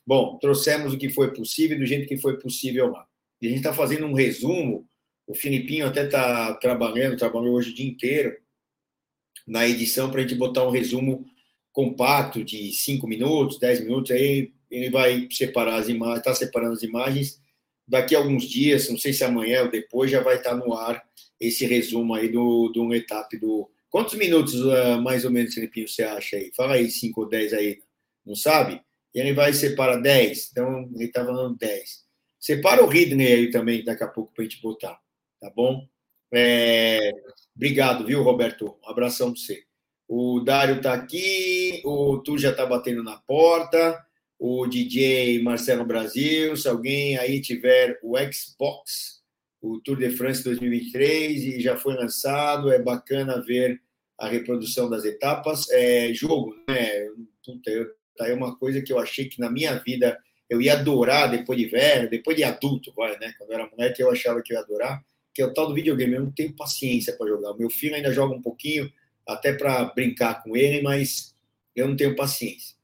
[0.10, 3.06] Bom, trouxemos o que foi possível do jeito que foi possível lá.
[3.40, 4.90] E a gente está fazendo um resumo.
[5.28, 8.36] O Filipinho até está trabalhando, trabalhou hoje o dia inteiro
[9.48, 11.28] na edição para a gente botar um resumo
[11.72, 14.10] compacto de 5 minutos, 10 minutos.
[14.10, 17.40] Aí ele vai separar as imagens, está separando as imagens.
[17.90, 20.74] Daqui a alguns dias, não sei se amanhã ou depois, já vai estar tá no
[20.74, 21.04] ar
[21.40, 23.70] esse resumo aí do, do um etapa do.
[23.90, 26.52] Quantos minutos uh, mais ou menos, Filipinho, você acha aí?
[26.56, 27.80] Fala aí, 5 ou 10 aí.
[28.26, 28.82] Não sabe?
[29.14, 30.50] e ele vai separar 10.
[30.52, 32.06] Então, ele está falando 10.
[32.40, 35.00] Separa o Ridney aí também, daqui a pouco, para a gente botar.
[35.40, 35.88] Tá bom?
[36.34, 37.12] É...
[37.56, 38.78] Obrigado, viu, Roberto?
[38.84, 39.64] Um abração para você.
[40.08, 44.04] O Dário está aqui, o Tu já está batendo na porta.
[44.40, 49.20] O DJ Marcelo Brasil, se alguém aí tiver o Xbox,
[49.62, 53.82] o Tour de France 2023 e já foi lançado, é bacana ver
[54.18, 55.70] a reprodução das etapas.
[55.70, 57.08] É jogo, né?
[57.46, 60.18] Puta, eu, tá aí uma coisa que eu achei que na minha vida
[60.50, 63.34] eu ia adorar depois de velho, depois de adulto, vai, né?
[63.38, 65.74] Quando eu era moleque eu achava que eu ia adorar, que é o tal do
[65.74, 66.14] videogame.
[66.14, 67.54] Eu não tenho paciência para jogar.
[67.56, 68.90] Meu filho ainda joga um pouquinho,
[69.28, 71.36] até para brincar com ele, mas
[71.76, 72.79] eu não tenho paciência.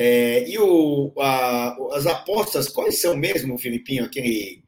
[0.00, 4.04] É, e o, a, as apostas, quais são mesmo, Filipinho?
[4.04, 4.62] Aquele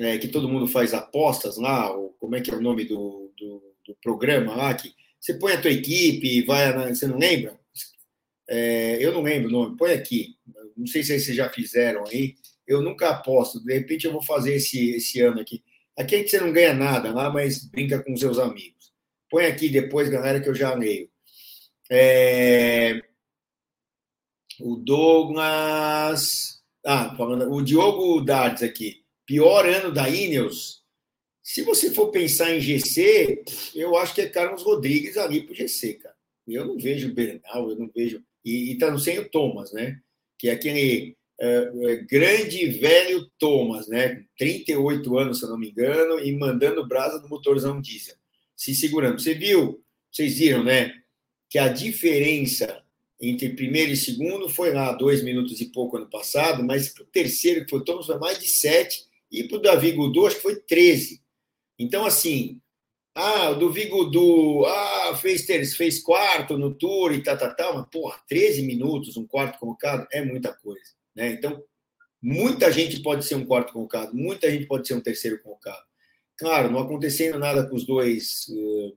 [0.00, 3.32] é, que todo mundo faz apostas lá, ou como é que é o nome do,
[3.38, 7.56] do, do programa lá, que você põe a tua equipe, vai, você não lembra?
[8.48, 10.34] É, eu não lembro o nome, põe aqui.
[10.76, 12.34] Não sei se vocês já fizeram aí.
[12.66, 15.62] Eu nunca aposto, de repente eu vou fazer esse, esse ano aqui.
[15.96, 18.92] Aqui é que você não ganha nada lá, mas brinca com seus amigos.
[19.30, 21.08] Põe aqui depois, galera, que eu já leio.
[21.88, 23.02] É,
[24.60, 26.60] o Douglas.
[26.84, 27.14] Ah,
[27.50, 29.02] o Diogo Dardes aqui.
[29.26, 30.82] Pior ano da Ineos.
[31.42, 33.42] Se você for pensar em GC,
[33.74, 36.14] eu acho que é Carlos Rodrigues ali para o GC, cara.
[36.46, 38.22] Eu não vejo Bernal, eu não vejo.
[38.44, 39.98] E está no sem o Thomas, né?
[40.38, 44.24] Que é aquele uh, grande velho Thomas, né?
[44.38, 48.16] 38 anos, se eu não me engano, e mandando brasa no motorzão diesel,
[48.56, 49.20] se segurando.
[49.20, 50.94] Você viu, vocês viram, né?
[51.50, 52.82] Que a diferença
[53.20, 57.06] entre primeiro e segundo foi lá dois minutos e pouco ano passado, mas para o
[57.06, 60.36] terceiro, que foi o Thomas, foi mais de sete, e para o Davi Godot, acho
[60.36, 61.20] que foi 13.
[61.78, 62.60] Então, assim,
[63.20, 67.88] ah, o do Vigudu, ah, fez, fez quarto no Tour e tal, tal, tal, mas,
[67.90, 71.32] porra, 13 minutos, um quarto colocado, é muita coisa, né?
[71.32, 71.60] Então,
[72.22, 75.82] muita gente pode ser um quarto colocado, muita gente pode ser um terceiro colocado.
[76.36, 78.96] Claro, não acontecendo nada com os dois uh,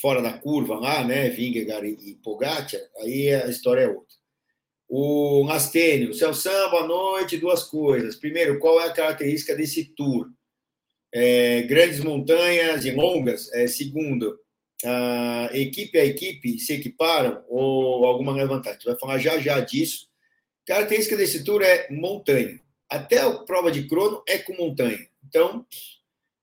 [0.00, 4.16] fora da curva lá, né, Vingegaard e, e Pogacar, aí a história é outra.
[4.88, 8.16] O Mastênio, Celso, boa noite, duas coisas.
[8.16, 10.30] Primeiro, qual é a característica desse tour?
[11.12, 13.52] É, grandes montanhas e longas.
[13.52, 14.38] É, segundo,
[14.82, 18.70] a equipe a equipe se equiparam ou alguma levantagem?
[18.70, 20.08] A gente vai falar já já disso.
[20.66, 22.58] Característica desse tour é montanha.
[22.88, 25.06] Até a prova de crono é com montanha.
[25.26, 25.66] Então,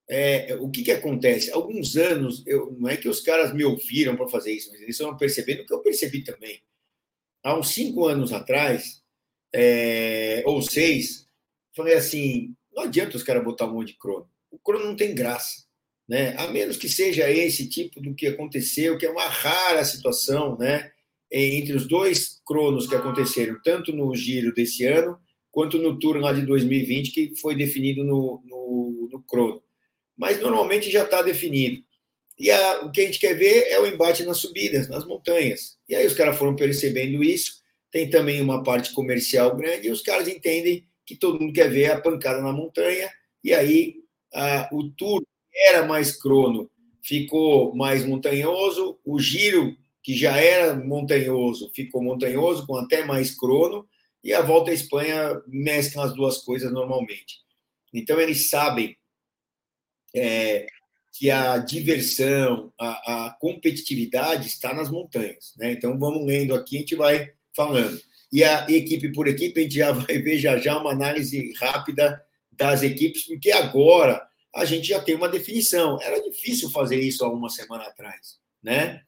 [0.07, 1.51] é, o que, que acontece?
[1.51, 4.95] Alguns anos, eu, não é que os caras me ouviram para fazer isso, mas eles
[4.95, 6.61] estão percebendo o que eu percebi também.
[7.43, 9.01] Há uns cinco anos atrás,
[9.53, 11.27] é, ou seis,
[11.75, 14.29] falei assim: não adianta os caras botar um monte de crono.
[14.51, 15.65] O crono não tem graça.
[16.07, 16.35] Né?
[16.37, 20.91] A menos que seja esse tipo do que aconteceu, que é uma rara situação, né?
[21.31, 25.17] Entre os dois cronos que aconteceram, tanto no giro desse ano,
[25.51, 29.65] quanto no turno lá de 2020, que foi definido no, no, no crono
[30.17, 31.83] mas normalmente já está definido.
[32.37, 35.77] E a, o que a gente quer ver é o embate nas subidas, nas montanhas.
[35.87, 37.63] E aí os caras foram percebendo isso.
[37.91, 41.91] Tem também uma parte comercial grande e os caras entendem que todo mundo quer ver
[41.91, 43.09] a pancada na montanha.
[43.43, 43.95] E aí
[44.33, 45.23] a, o tour
[45.53, 46.69] era mais crono,
[47.01, 48.99] ficou mais montanhoso.
[49.05, 53.87] O giro, que já era montanhoso, ficou montanhoso, com até mais crono.
[54.21, 57.37] E a volta à Espanha mesclam as duas coisas normalmente.
[57.93, 58.97] Então eles sabem
[60.15, 60.67] é,
[61.17, 65.53] que a diversão, a, a, competitividade está nas montanhas.
[65.57, 65.71] Né?
[65.73, 67.99] Então, vamos lendo aqui, a gente vai falando.
[68.31, 72.21] E a equipe por equipe, a gente já vai ver já já uma análise rápida
[72.51, 76.01] das equipes, porque agora a gente já tem uma definição.
[76.01, 79.01] Era difícil fazer isso há uma semana atrás, né?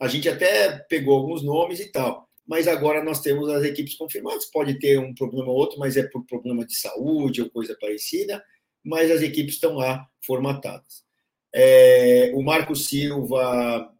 [0.00, 4.44] A gente até pegou alguns nomes e tal, mas agora nós temos as equipes confirmadas.
[4.46, 8.42] Pode ter um problema ou outro, mas é por problema de saúde ou coisa parecida
[8.86, 11.04] mas as equipes estão lá formatadas.
[11.52, 13.92] É, o Marco Silva.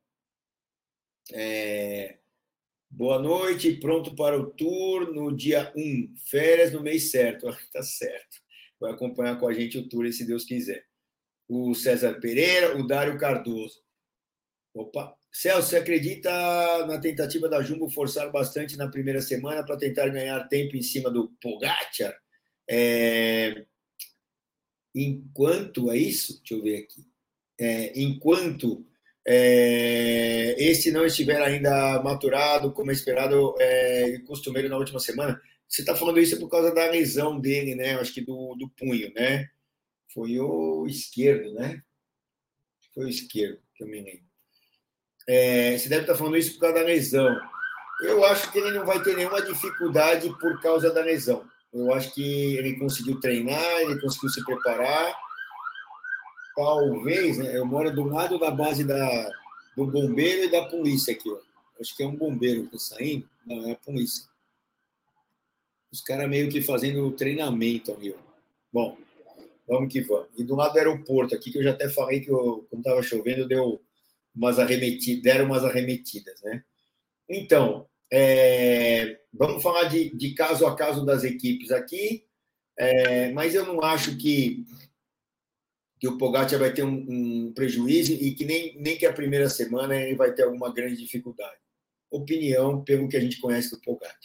[1.33, 2.19] É,
[2.89, 7.49] boa noite, pronto para o tour no dia 1, férias no mês certo.
[7.49, 8.37] Está certo.
[8.79, 10.85] Vai acompanhar com a gente o tour, se Deus quiser.
[11.49, 13.83] O César Pereira, o Dário Cardoso.
[14.73, 16.31] Opa, Celso, você acredita
[16.87, 21.11] na tentativa da Jumbo forçar bastante na primeira semana para tentar ganhar tempo em cima
[21.11, 22.15] do Pogacar?
[22.69, 23.67] É,
[24.97, 26.39] enquanto, é isso?
[26.39, 27.07] Deixa eu ver aqui.
[27.59, 28.87] É, enquanto
[29.27, 35.41] é, esse não estiver ainda maturado, como é esperado é, e costumeiro na última semana,
[35.69, 37.95] você está falando isso por causa da lesão dele, né?
[37.95, 39.49] Acho que do, do punho, né?
[40.15, 41.83] Foi o esquerdo, né?
[42.95, 44.27] Foi o esquerdo, que eu me lembro.
[45.29, 47.41] É, você deve estar tá falando isso por causa da lesão.
[48.03, 51.45] Eu acho que ele não vai ter nenhuma dificuldade por causa da lesão.
[51.77, 55.15] Eu acho que ele conseguiu treinar, ele conseguiu se preparar.
[56.57, 57.55] Talvez, né?
[57.55, 59.31] Eu moro do lado da base da,
[59.77, 61.31] do bombeiro e da polícia aqui.
[61.31, 61.39] Ó.
[61.79, 63.29] Acho que é um bombeiro que está saindo.
[63.45, 64.25] Não, é a polícia.
[65.93, 68.17] Os caras meio que fazendo treinamento ali.
[68.73, 68.97] Bom,
[69.69, 70.29] vamos que vamos.
[70.35, 73.03] E do lado do aeroporto aqui, que eu já até falei que eu, quando estava
[73.03, 73.83] chovendo, deu
[74.35, 76.65] umas arremetidas, deram umas arremetidas, né?
[77.29, 82.25] Então, é, vamos falar de, de, caso a caso das equipes aqui,
[82.79, 84.65] é, mas eu não acho que,
[85.99, 89.49] que o Pogacar vai ter um, um, prejuízo e que nem, nem que a primeira
[89.49, 91.59] semana ele vai ter alguma grande dificuldade.
[92.11, 94.17] Opinião pelo que a gente conhece do Pogacar.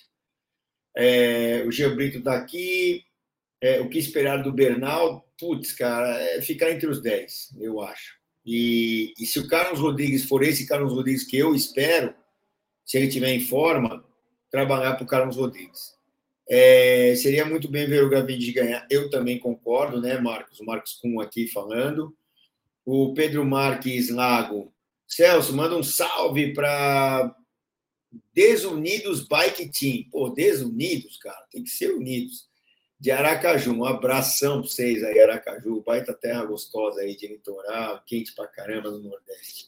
[0.95, 3.03] É, o Geo Brito está aqui.
[3.61, 5.27] É, o que esperar do Bernal?
[5.39, 8.19] Putz, cara, é ficar entre os 10, eu acho.
[8.45, 12.13] E, e se o Carlos Rodrigues for esse Carlos Rodrigues que eu espero,
[12.91, 14.03] se ele tiver em forma,
[14.51, 15.97] trabalhar para o Carlos Rodrigues.
[16.49, 18.85] É, seria muito bem ver o Gavindi ganhar.
[18.89, 20.59] Eu também concordo, né, Marcos?
[20.59, 22.13] O Marcos Kuhn aqui falando.
[22.85, 24.73] O Pedro Marques Lago.
[25.07, 27.33] Celso, manda um salve para
[28.33, 30.09] Desunidos Bike Team.
[30.11, 32.49] Pô, Desunidos, cara, tem que ser unidos.
[32.99, 38.35] De Aracaju, um abração para vocês aí, Aracaju, baita terra gostosa aí de litoral, quente
[38.35, 39.67] pra caramba no Nordeste.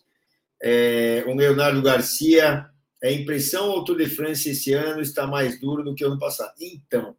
[0.62, 2.70] É, o Leonardo Garcia,
[3.04, 6.54] a impressão ao Tour de France esse ano está mais duro do que ano passado.
[6.60, 7.16] Então,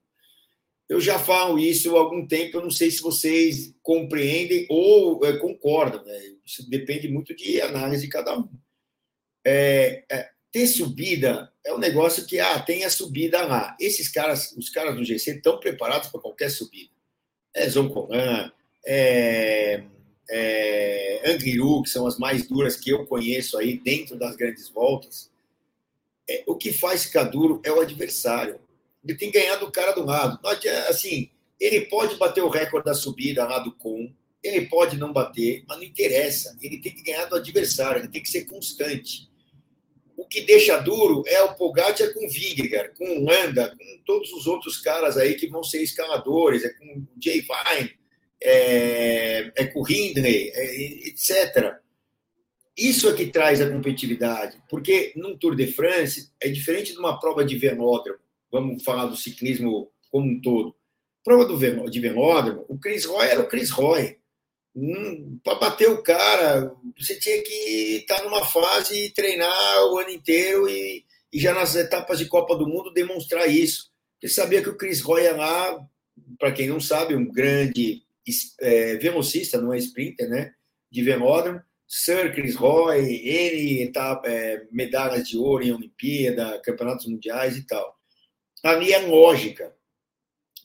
[0.89, 5.37] eu já falo isso há algum tempo, eu não sei se vocês compreendem ou é,
[5.37, 6.19] concordam, né?
[6.45, 8.49] isso depende muito de análise de cada um.
[9.47, 13.77] É, é, ter subida é um negócio que ah, tem a subida lá.
[13.79, 16.93] Esses caras, os caras do GC estão preparados para qualquer subida.
[17.55, 18.51] É Zoncolan,
[18.87, 19.85] é,
[20.31, 25.34] é Angliru, que são as mais duras que eu conheço aí dentro das grandes voltas
[26.29, 28.59] é, o que faz ficar duro é o adversário.
[29.05, 30.39] Ele tem ganhado o cara do lado.
[30.89, 34.13] Assim, ele pode bater o recorde da subida lá do Com,
[34.43, 36.57] ele pode não bater, mas não interessa.
[36.61, 39.29] Ele tem que ganhar do adversário, ele tem que ser constante.
[40.17, 44.33] O que deixa duro é o Pogacar com o Vingegaard, com o Landa, com todos
[44.33, 47.91] os outros caras aí que vão ser escaladores, é com o Jay Vine,
[48.43, 51.79] é, é com o Hindley, é, etc.
[52.77, 57.19] Isso é que traz a competitividade, porque num Tour de France é diferente de uma
[57.21, 58.19] prova de velódromo.
[58.51, 60.75] Vamos falar do ciclismo como um todo.
[61.23, 64.19] Prova do de velódromo, o Chris Roy era o Chris Roy.
[64.75, 70.11] Hum, Para bater o cara, você tinha que estar numa fase e treinar o ano
[70.11, 73.91] inteiro e, e já nas etapas de Copa do Mundo demonstrar isso.
[74.21, 75.79] Você sabia que o Chris Roy é lá,
[76.39, 78.03] para quem não sabe, um grande
[78.61, 80.53] é, velocista, não é sprinter, né?
[80.91, 87.57] De velódromo Sir Chris Roy, ele tá, é, medalhas de ouro em Olimpíada, campeonatos mundiais
[87.57, 87.99] e tal.
[88.63, 89.75] Ali é lógica.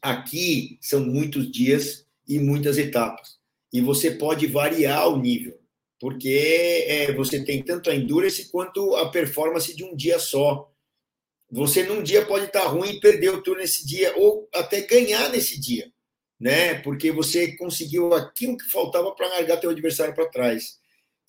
[0.02, 3.38] Aqui são muitos dias e muitas etapas.
[3.72, 5.60] E você pode variar o nível,
[6.00, 10.72] porque é, você tem tanto a endurance quanto a performance de um dia só.
[11.52, 15.30] Você num dia pode estar ruim e perder o turno nesse dia, ou até ganhar
[15.30, 15.92] nesse dia,
[16.40, 16.76] né?
[16.76, 20.80] Porque você conseguiu aquilo que faltava para largar teu adversário para trás.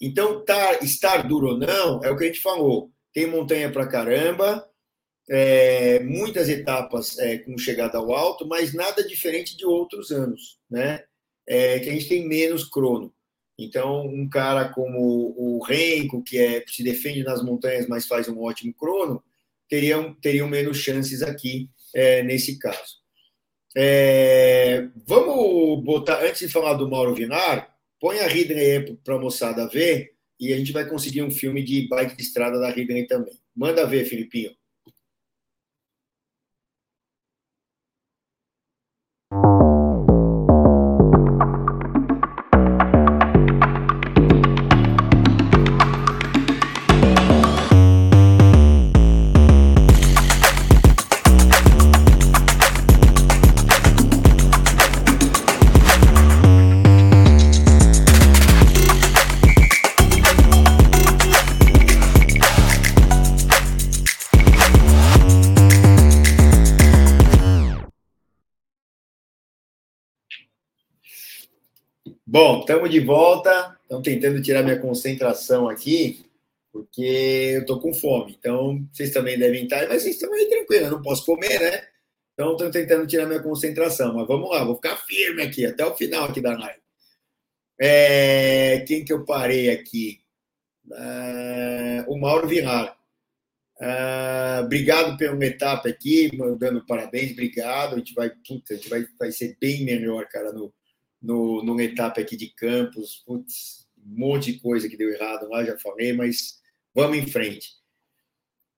[0.01, 2.90] Então, tá, estar duro ou não, é o que a gente falou.
[3.12, 4.66] Tem montanha para caramba,
[5.28, 11.05] é, muitas etapas é, com chegada ao alto, mas nada diferente de outros anos, né?
[11.46, 13.12] É, que a gente tem menos crono.
[13.59, 18.40] Então, um cara como o Renko, que é, se defende nas montanhas, mas faz um
[18.40, 19.22] ótimo crono,
[19.68, 23.01] teriam, teriam menos chances aqui é, nesse caso.
[23.76, 29.68] É, vamos botar, antes de falar do Mauro Vinar, Põe a Ridley para a moçada
[29.68, 33.38] ver e a gente vai conseguir um filme de bike de estrada da Ridley também.
[33.55, 34.53] Manda ver, Filipinho.
[72.33, 73.76] Bom, estamos de volta.
[73.83, 76.24] Estão tentando tirar minha concentração aqui,
[76.72, 77.03] porque
[77.57, 78.37] eu estou com fome.
[78.39, 81.89] Então, vocês também devem estar, mas vocês estão aí tranquilos, eu não posso comer, né?
[82.33, 84.14] Então, estão tentando tirar minha concentração.
[84.14, 86.81] Mas vamos lá, vou ficar firme aqui, até o final aqui da live.
[87.81, 90.20] É, quem que eu parei aqui?
[90.95, 92.97] É, o Mauro Vilar.
[93.81, 97.97] É, obrigado pelo etapa aqui, mandando parabéns, obrigado.
[97.97, 100.72] A gente vai, puta, a gente vai, vai ser bem melhor, cara, no,
[101.21, 105.64] no, numa etapa aqui de Campos, putz, um monte de coisa que deu errado lá,
[105.64, 106.59] já falei, mas
[106.95, 107.81] vamos em frente.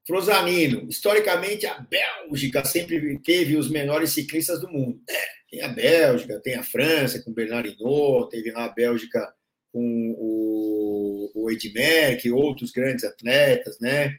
[0.07, 5.01] Frosanino, historicamente a Bélgica sempre teve os melhores ciclistas do mundo.
[5.09, 9.33] É, tem a Bélgica, tem a França com Bernard Hinault, teve lá a Bélgica
[9.73, 14.19] com o, o Edmerck, outros grandes atletas, né?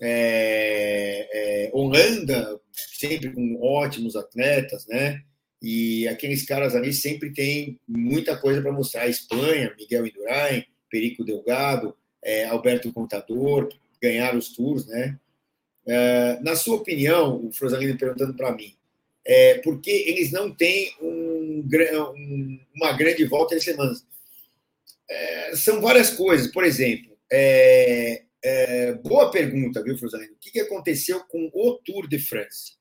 [0.00, 1.28] É,
[1.66, 5.22] é, Holanda, sempre com ótimos atletas, né?
[5.62, 9.02] E aqueles caras ali sempre têm muita coisa para mostrar.
[9.02, 13.68] A Espanha, Miguel Indurain, Perico Delgado, é, Alberto Contador,
[14.00, 15.18] ganhar os tours, né?
[15.86, 18.74] É, na sua opinião, o Frosalino perguntando para mim,
[19.24, 24.04] é, por que eles não têm um, um, uma grande volta em semanas?
[25.08, 26.50] É, são várias coisas.
[26.50, 30.32] Por exemplo, é, é, boa pergunta, viu, Frosalino?
[30.32, 32.79] O que, que aconteceu com o Tour de France?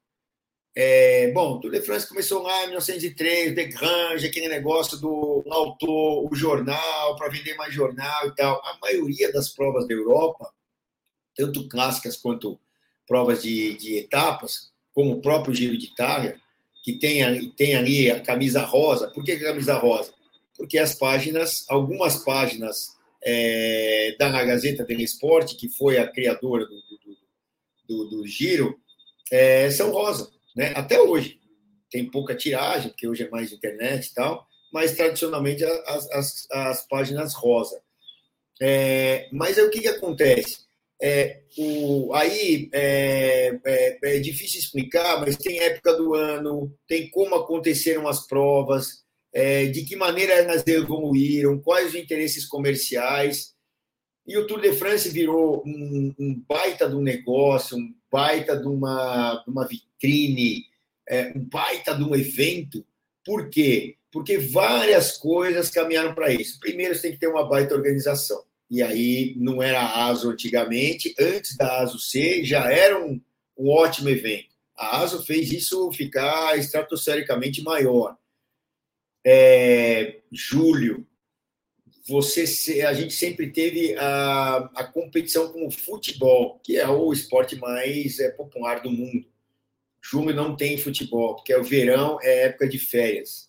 [0.76, 5.44] É, bom, o Tour de France começou lá em 1903, De Grange, aquele negócio do
[5.50, 8.62] autor, o jornal, para vender mais jornal e tal.
[8.64, 10.50] A maioria das provas da Europa
[11.40, 12.60] tanto clássicas quanto
[13.08, 16.38] provas de, de etapas, como o próprio Giro de Itália,
[16.84, 19.08] que tem, tem ali a camisa rosa.
[19.08, 20.14] Por que a camisa rosa?
[20.58, 26.76] Porque as páginas, algumas páginas é, da Gazeta dello Sport, que foi a criadora do,
[26.76, 27.18] do,
[27.88, 28.78] do, do Giro,
[29.32, 30.30] é, são rosa,
[30.60, 30.74] né?
[30.76, 31.40] até hoje.
[31.90, 36.88] Tem pouca tiragem, porque hoje é mais internet e tal, mas tradicionalmente as, as, as
[36.88, 37.82] páginas rosa.
[38.62, 40.68] É, mas aí, o que, que acontece?
[41.02, 47.36] É, o, aí é, é, é, difícil explicar, mas tem época do ano, tem como
[47.36, 53.54] aconteceram as provas, é, de que maneira elas evoluíram, quais os interesses comerciais.
[54.30, 58.68] E o Tour de France virou um, um baita de um negócio, um baita de
[58.68, 60.66] uma, uma vitrine,
[61.08, 62.86] é, um baita de um evento.
[63.26, 63.98] Por quê?
[64.12, 66.60] Porque várias coisas caminharam para isso.
[66.60, 71.16] Primeiro, você tem que ter uma baita organização e aí não era a ASO antigamente,
[71.20, 73.20] antes da ASO ser, já era um,
[73.58, 74.50] um ótimo evento.
[74.78, 78.16] A ASO fez isso ficar estratosfericamente maior.
[79.26, 81.06] É, julho,
[82.10, 87.56] você a gente sempre teve a, a competição com o futebol, que é o esporte
[87.56, 89.26] mais é, popular do mundo.
[90.02, 93.48] Julho não tem futebol, porque é o verão, é época de férias.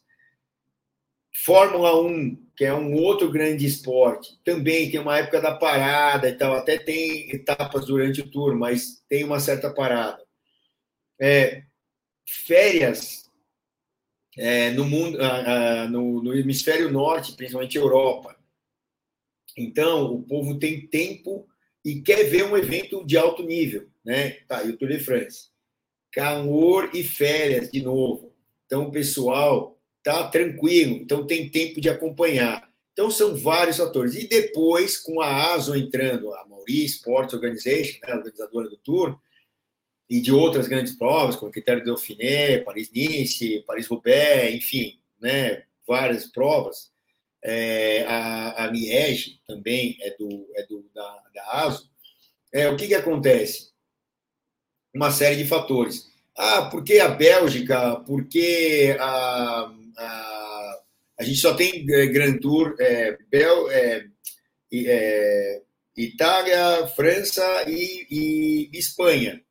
[1.32, 6.34] Fórmula 1, que é um outro grande esporte, também tem uma época da parada e
[6.34, 10.22] tal, até tem etapas durante o tour, mas tem uma certa parada.
[11.18, 11.62] É,
[12.26, 13.30] férias
[14.36, 18.39] é, no mundo, ah, ah, no, no hemisfério norte, principalmente Europa.
[19.62, 21.46] Então, o povo tem tempo
[21.84, 24.30] e quer ver um evento de alto nível, né?
[24.48, 25.48] Tá, o Tour de France.
[26.12, 28.34] Calor e férias de novo.
[28.66, 32.70] Então, o pessoal tá tranquilo, então tem tempo de acompanhar.
[32.92, 34.14] Então são vários fatores.
[34.14, 39.18] E depois, com a ASO entrando, a Mauri Sports Organization, né, organizadora do Tour,
[40.08, 46.89] e de outras grandes provas, como Critério Dauphiné, Paris-Nice, Paris-Roubaix, enfim, né, várias provas.
[47.42, 51.90] É, a, a Liege também é, do, é do, da, da ASO.
[52.52, 53.70] É, o que, que acontece?
[54.94, 56.10] Uma série de fatores.
[56.36, 57.96] Ah, por que a Bélgica?
[58.00, 60.80] Por que a, a,
[61.18, 64.06] a gente só tem é, Grand Tour é, Bel, é,
[64.72, 65.62] é,
[65.96, 69.42] Itália, França e, e, Espanha.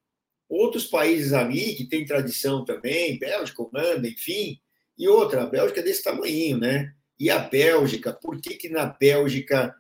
[0.50, 4.60] Outros países ali que têm tradição também, Bélgica, Holanda, enfim,
[4.98, 6.94] e outra, a Bélgica é desse tamanho, né?
[7.20, 9.76] E a Bélgica, por que, que na Bélgica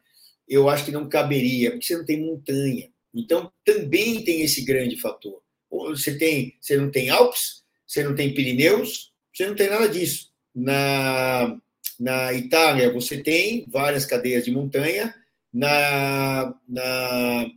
[0.48, 1.72] eu acho que não caberia?
[1.72, 2.90] Porque você não tem montanha.
[3.14, 5.42] Então, também tem esse grande fator.
[5.70, 10.30] Você, tem, você não tem Alpes, você não tem Pirineus, você não tem nada disso.
[10.54, 11.58] Na,
[12.00, 15.16] na Itália, você tem várias cadeias de montanha.
[15.52, 17.50] Na, na,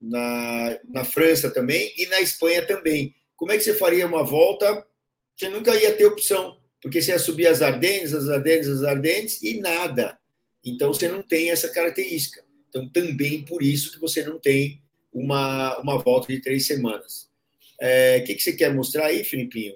[0.00, 3.14] na, na França também e na Espanha também.
[3.36, 4.86] Como é que você faria uma volta?
[5.34, 9.42] Você nunca ia ter opção, porque você ia subir as Ardennes, as Ardennes, as Ardennes
[9.42, 10.18] e nada.
[10.64, 12.44] Então você não tem essa característica.
[12.68, 17.28] Então também por isso que você não tem uma, uma volta de três semanas.
[17.80, 19.74] O é, que, que você quer mostrar aí, Filipinho?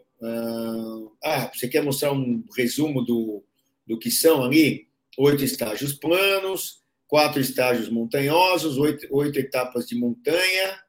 [1.22, 3.44] Ah, você quer mostrar um resumo do,
[3.86, 4.88] do que são ali?
[5.18, 10.80] Oito estágios planos, quatro estágios montanhosos, oito, oito etapas de montanha,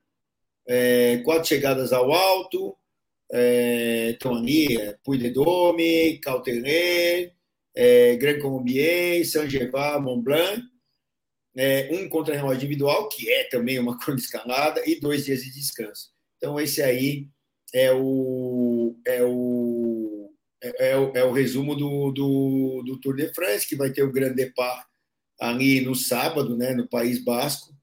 [0.68, 2.76] é, quatro chegadas ao alto,
[3.32, 7.32] estão ali é, Puy de Dôme, Cauterê,
[7.76, 10.62] é, Grand Colombier, Saint-Gervais, Mont Blanc,
[11.58, 16.10] é, um contra-relógio individual, que é também uma de escalada, e dois dias de descanso.
[16.38, 17.28] Então, esse aí
[17.74, 23.68] é o, é o, é, o, é o resumo do, do, do, Tour de France,
[23.68, 24.86] que vai ter o Grande Depart
[25.40, 27.74] ali no sábado, né, no País Basco.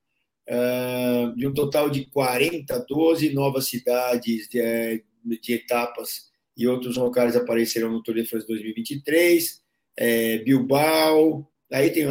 [0.49, 7.37] uh, de um total de 40, 12 novas cidades de, de etapas e outros locais
[7.37, 9.63] aparecerão no Tour de France 2023.
[9.97, 12.07] É, Bilbao, aí tem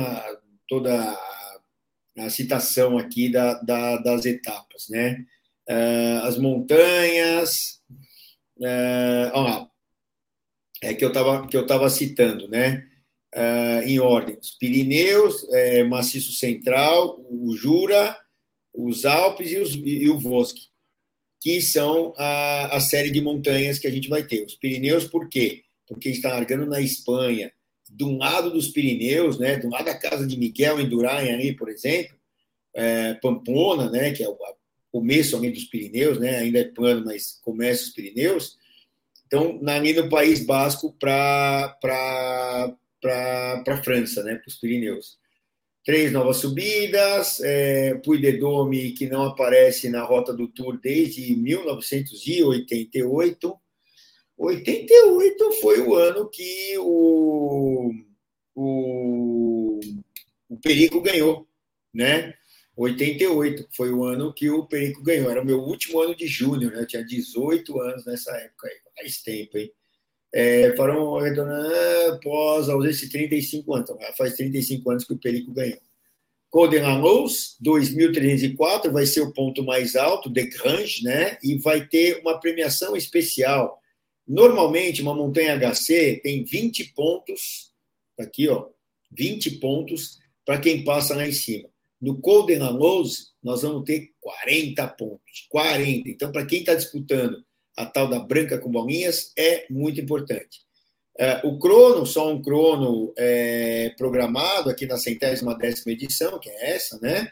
[0.68, 1.60] toda a,
[2.20, 5.26] a, citação aqui da, da, das etapas, né?
[5.70, 7.82] Uh, as montanhas,
[8.58, 9.68] uh, ó,
[10.82, 12.88] é que eu estava que eu estava citando, né?
[13.36, 18.18] Uh, em ordem: os Pirineus, é, Maciço Central, o Jura,
[18.74, 20.71] os Alpes e, os, e o Vosque,
[21.42, 24.46] que são a, a, série de montanhas que a gente vai ter.
[24.46, 25.64] Os Pirineus, por quê?
[25.88, 27.52] Porque está largando na Espanha.
[27.90, 31.54] De um lado dos Pirineus, né, do lado da casa de Miguel em Durain, aí,
[31.54, 32.16] por exemplo,
[32.74, 34.38] é, Pamplona, né, que é o
[34.92, 38.56] começo ali dos Pirineus, né, ainda é plano, mas começa os Pirineus.
[39.26, 41.76] Então, ali no País Basco para
[43.04, 45.20] a França, né, para os Pirineus
[45.84, 51.36] três novas subidas, é, Puy de Dôme, que não aparece na rota do Tour desde
[51.36, 53.60] 1988.
[54.38, 57.92] 88 foi o ano que o,
[58.56, 59.80] o,
[60.50, 61.48] o Perico ganhou,
[61.94, 62.34] né?
[62.76, 65.30] 88 foi o ano que o Perico ganhou.
[65.30, 66.82] Era o meu último ano de júnior, né?
[66.82, 68.76] Eu tinha 18 anos nessa época aí.
[68.98, 69.72] Faz tempo, hein?
[70.34, 71.18] É, foram
[72.14, 73.90] após a ausência de 35 anos.
[73.90, 75.80] Então, faz 35 anos que o Perico ganhou.
[76.52, 81.38] Golden Lanos, 2.304, vai ser o ponto mais alto, de Grange, né?
[81.42, 83.82] E vai ter uma premiação especial.
[84.28, 87.72] Normalmente, uma montanha HC tem 20 pontos,
[88.18, 88.68] tá aqui, ó,
[89.12, 91.70] 20 pontos para quem passa lá em cima.
[92.02, 95.48] No Golden Lanos, nós vamos ter 40 pontos.
[95.50, 96.10] 40.
[96.10, 97.44] Então, para quem está disputando
[97.78, 100.60] a tal da branca com bolinhas, é muito importante.
[101.18, 106.76] É, o crono, só um crono é, programado aqui na centésima décima edição, que é
[106.76, 107.32] essa, né?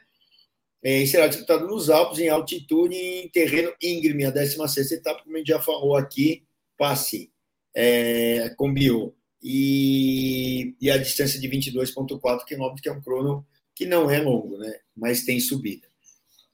[0.81, 5.39] E será disputado nos Alpes, em altitude, em terreno íngreme, a 16 etapa, como a
[5.39, 6.43] gente já falou aqui,
[6.77, 7.31] passe,
[7.75, 9.13] é, com bio.
[9.41, 14.57] E, e a distância de 22,4 km, que é um crono que não é longo,
[14.57, 14.79] né?
[14.95, 15.88] Mas tem subida.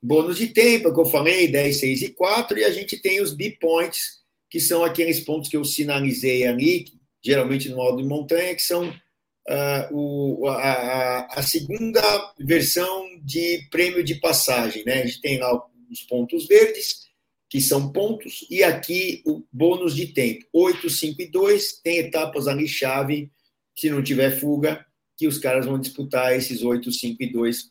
[0.06, 3.34] Bônus de tempo, que eu falei, 10, 6 e 4, e a gente tem os
[3.34, 4.20] B-points,
[4.52, 6.86] que são aqueles pontos que eu sinalizei ali,
[7.24, 12.04] geralmente no alto de montanha, que são uh, o, a, a, segunda
[12.40, 14.86] versão de prêmio de passagem.
[14.86, 15.02] Né?
[15.02, 17.08] A gente tem lá os pontos verdes,
[17.50, 20.46] que são pontos, e aqui o bônus de tempo.
[20.54, 23.32] 8, 5 e 2, tem etapas ali chave,
[23.76, 24.86] se não tiver fuga,
[25.18, 27.68] que os caras vão disputar esses 8, 5 e 2 uh,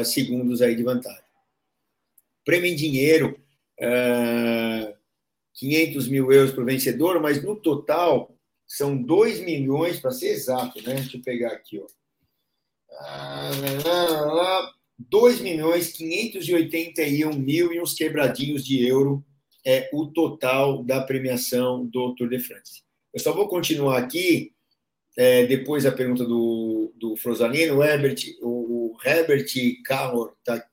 [0.00, 1.23] ah, segundos aí de vantagem
[2.44, 3.38] prêmio em dinheiro,
[3.80, 4.94] uh, ah,
[5.54, 8.34] 500 mil euros para o vencedor, mas no total
[8.66, 10.94] são 2 milhões, para ser exato, né?
[10.94, 11.86] Deixa eu pegar aqui, ó.
[14.98, 19.24] 2 milhões 581 mil e uns quebradinhos de euro
[19.66, 22.82] é o total da premiação do Tour de France.
[23.12, 24.52] Eu só vou continuar aqui,
[25.16, 29.46] é, depois da pergunta do, do Frosalino, o Herbert, o, o Herbert
[29.84, 30.64] Carror está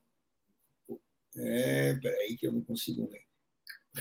[1.37, 3.21] é, peraí que eu não consigo ler.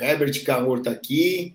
[0.00, 1.54] Herbert Carror está aqui.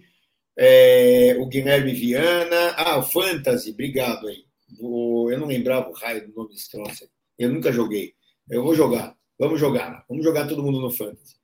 [0.58, 2.72] É, o Guilherme Viana.
[2.78, 4.46] Ah, o Fantasy, obrigado aí.
[4.80, 7.10] Eu não lembrava o raio do nome desse troço.
[7.38, 8.14] Eu nunca joguei.
[8.50, 9.16] Eu vou jogar.
[9.38, 10.06] Vamos jogar.
[10.08, 11.36] Vamos jogar todo mundo no Fantasy.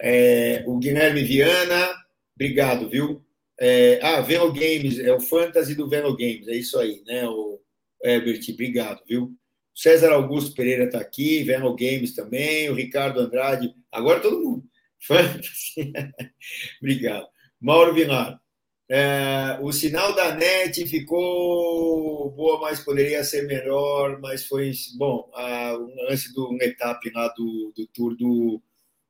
[0.00, 1.88] É, o Guilherme Viana,
[2.34, 3.24] obrigado, viu?
[3.58, 7.26] É, ah, Velo Games, é o Fantasy do Velo Games, é isso aí, né?
[7.26, 7.58] O
[8.02, 9.34] Herbert, obrigado, viu?
[9.76, 14.64] César Augusto Pereira está aqui, Veno Games também, o Ricardo Andrade, agora todo mundo.
[16.80, 17.26] Obrigado.
[17.60, 18.40] Mauro Vilar.
[18.88, 25.30] É, o sinal da net ficou boa, mas poderia ser melhor, mas foi bom.
[25.34, 28.62] A, um lance do um etapa lá do, do Tour do,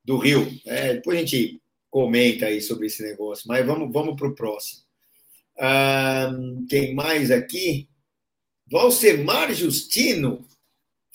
[0.04, 0.50] do Rio.
[0.66, 4.82] É, depois a gente comenta aí sobre esse negócio, mas vamos, vamos para o próximo.
[5.58, 6.32] Ah,
[6.68, 7.88] quem mais aqui?
[8.68, 10.44] Valcemar Justino.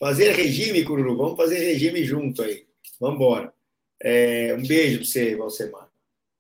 [0.02, 1.16] Fazer regime, Cururu.
[1.16, 2.66] Vamos fazer regime junto aí.
[2.99, 3.54] Vamos embora.
[4.02, 5.88] É, um beijo para você, Valsemar.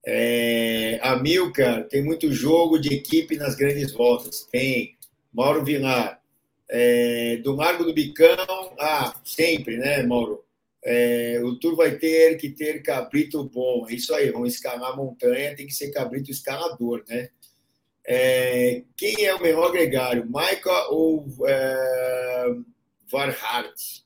[0.03, 4.47] É, Amilcar, tem muito jogo de equipe nas grandes voltas.
[4.51, 4.97] Tem.
[5.31, 6.19] Mauro Vilar.
[6.67, 8.35] É, do Largo do Bicão.
[8.79, 10.43] Ah, sempre, né, Mauro?
[10.83, 13.85] É, o Tour vai ter que ter cabrito bom.
[13.87, 17.29] É isso aí, vamos escalar a montanha, tem que ser cabrito escalador, né?
[18.07, 22.55] É, quem é o melhor gregário, Maica ou é,
[23.11, 24.01] Varhart.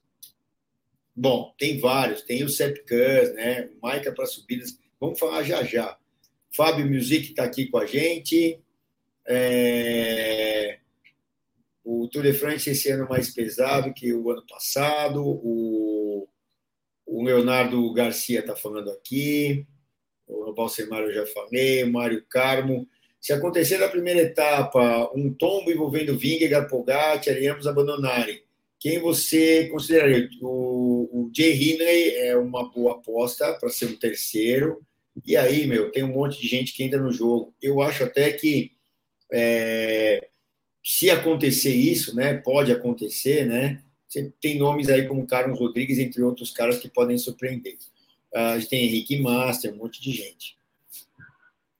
[1.15, 3.69] Bom, tem vários, tem o Sepkus, né?
[3.81, 4.77] Maica para subidas.
[4.99, 5.97] Vamos falar já já.
[6.55, 8.59] Fábio Music está aqui com a gente.
[9.27, 10.79] É...
[11.83, 15.23] O Tour de France esse ano mais pesado que o ano passado.
[15.23, 16.27] O,
[17.05, 19.65] O Leonardo Garcia está falando aqui.
[20.27, 21.83] O Balsemar eu já falei.
[21.83, 22.87] O Mário Carmo.
[23.21, 28.43] Se acontecer na primeira etapa um tombo envolvendo Vingegaard, Pogacar e ambos abandonarem,
[28.85, 30.29] quem você consideraria?
[30.39, 34.85] O, o Jay Hindley é uma boa aposta para ser o terceiro.
[35.25, 37.51] E aí, meu, tem um monte de gente que entra no jogo.
[37.59, 38.73] Eu acho até que
[39.33, 40.27] é,
[40.83, 43.81] se acontecer isso, né, pode acontecer, né?
[44.07, 47.77] Você tem nomes aí como Carlos Rodrigues, entre outros caras que podem surpreender.
[48.35, 50.59] A gente tem Henrique Master, um monte de gente.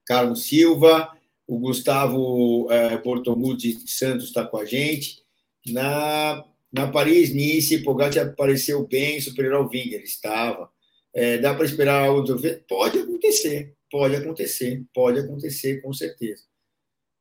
[0.07, 5.23] Carlos Silva, o Gustavo é, Portomudi Santos está com a gente.
[5.67, 6.43] Na,
[6.75, 10.69] na Paris-Nice, Pogacar apareceu bem, superior ao Vinger, estava.
[11.13, 12.37] É, dá para esperar outro?
[12.67, 16.43] Pode acontecer, pode acontecer, pode acontecer, com certeza.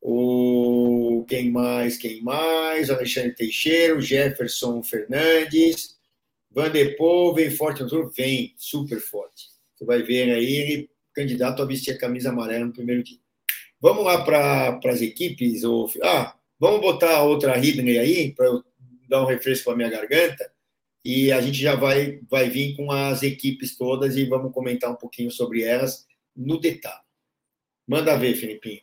[0.02, 1.96] O quem mais?
[1.96, 2.90] Quem mais?
[2.90, 5.96] Alexandre Teixeira, Jefferson Fernandes,
[6.50, 9.44] Van der Poel vem forte no tour, vem super forte.
[9.76, 13.18] Você vai ver aí ele candidato a vestir a camisa amarela no primeiro dia.
[13.80, 15.62] Vamos lá para as equipes.
[15.62, 15.88] Ou...
[16.02, 18.64] Ah, vamos botar outra Ridney aí para eu
[19.14, 20.52] dar um refresco para minha garganta
[21.04, 24.96] e a gente já vai, vai vir com as equipes todas e vamos comentar um
[24.96, 27.04] pouquinho sobre elas no detalhe.
[27.86, 28.82] Manda ver, Filipinho.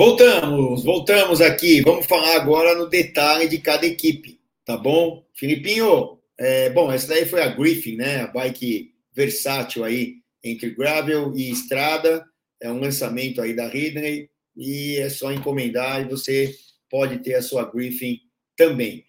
[0.00, 1.82] Voltamos, voltamos aqui.
[1.82, 5.22] Vamos falar agora no detalhe de cada equipe, tá bom?
[5.34, 8.22] Filipinho, é, bom, essa daí foi a Griffin, né?
[8.22, 12.24] A bike versátil aí entre gravel e estrada.
[12.62, 16.56] É um lançamento aí da Ridley e é só encomendar e você
[16.88, 18.20] pode ter a sua Griffin
[18.56, 19.04] também.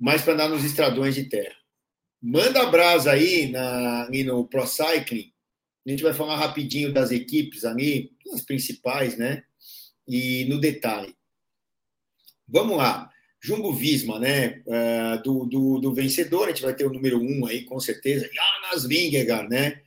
[0.00, 1.56] Mas para andar nos estradões de terra.
[2.22, 5.30] Manda brasa aí, na, no Pro Cycling.
[5.86, 9.44] A gente vai falar rapidinho das equipes ali, as principais, né?
[10.06, 11.14] E no detalhe.
[12.48, 13.10] Vamos lá.
[13.42, 14.62] Jumbo Visma, né?
[14.66, 18.28] Uh, do, do, do, vencedor, a gente vai ter o número um aí, com certeza.
[18.32, 19.80] Jonas Vingegaard, né?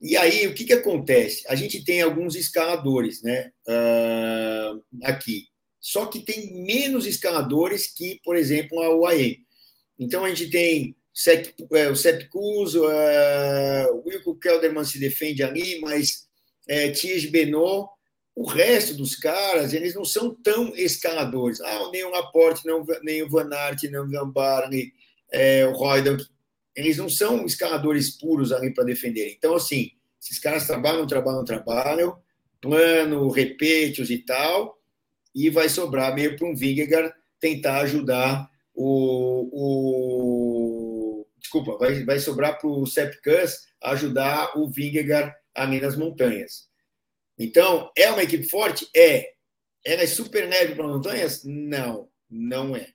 [0.00, 1.44] E aí, o que, que acontece?
[1.48, 3.50] A gente tem alguns escaladores, né?
[3.68, 5.48] Uh, aqui.
[5.80, 9.38] Só que tem menos escaladores que, por exemplo, a UAE.
[9.98, 10.96] Então, a gente tem
[11.72, 12.78] é, o Sepp uh,
[13.92, 16.28] o Wilco Kelderman se defende ali, mas
[16.68, 17.88] é, Ties Benot
[18.38, 21.60] o resto dos caras, eles não são tão escaladores.
[21.60, 22.62] Ah, nem o Laporte,
[23.02, 24.92] nem o Van Aert, nem o Van Barney,
[25.32, 26.16] é, o Roydan.
[26.72, 29.34] Eles não são escaladores puros ali para defender.
[29.36, 29.90] Então, assim,
[30.22, 32.16] esses caras trabalham, trabalham, trabalham,
[32.60, 34.78] plano, repetios e tal,
[35.34, 42.56] e vai sobrar meio para um Vingegaard tentar ajudar o, o desculpa, vai, vai sobrar
[42.56, 46.67] para o Sepp Kuss ajudar o Vingegaard ali nas montanhas.
[47.38, 48.88] Então, é uma equipe forte?
[48.94, 49.32] É.
[49.84, 51.44] Ela é super leve para montanhas?
[51.44, 52.88] Não, não é.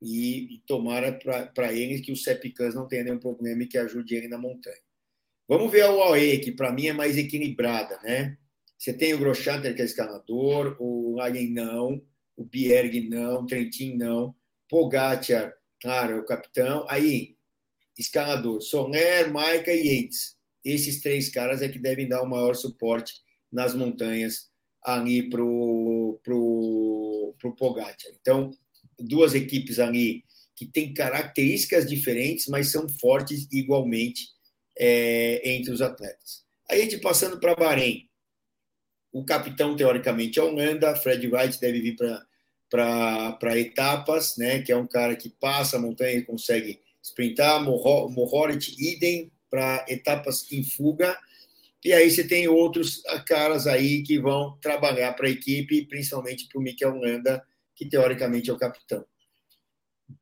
[0.00, 1.18] E, e tomara
[1.52, 4.78] para eles que o Sepicans não tenha nenhum problema e que ajude ele na montanha.
[5.48, 8.38] Vamos ver a UAE, que para mim é mais equilibrada, né?
[8.78, 12.00] Você tem o Groschanter, que é escalador, o Lagen não,
[12.36, 14.36] o Bierg não, o Trentin não,
[14.68, 16.86] Pogacar, claro, é o capitão.
[16.88, 17.36] Aí,
[17.98, 20.36] escalador, Soler, Maika e Yates.
[20.64, 23.14] Esses três caras é que devem dar o maior suporte
[23.50, 24.48] nas montanhas
[24.82, 28.12] ali para o pro, pro Pogacar.
[28.20, 28.50] Então,
[28.98, 30.24] duas equipes ali
[30.54, 34.26] que têm características diferentes, mas são fortes igualmente
[34.76, 36.44] é, entre os atletas.
[36.70, 38.08] Aí a gente passando para Bahrein.
[39.12, 40.94] O capitão, teoricamente, é Holanda.
[40.96, 41.96] Fred Wright deve vir
[42.68, 44.60] para etapas, né?
[44.60, 47.62] que é um cara que passa a montanha e consegue sprintar.
[47.62, 51.18] Mohorit, idem para etapas em fuga.
[51.84, 56.58] E aí você tem outros caras aí que vão trabalhar para a equipe, principalmente para
[56.58, 57.42] o Mikel Landa,
[57.74, 59.04] que teoricamente é o capitão.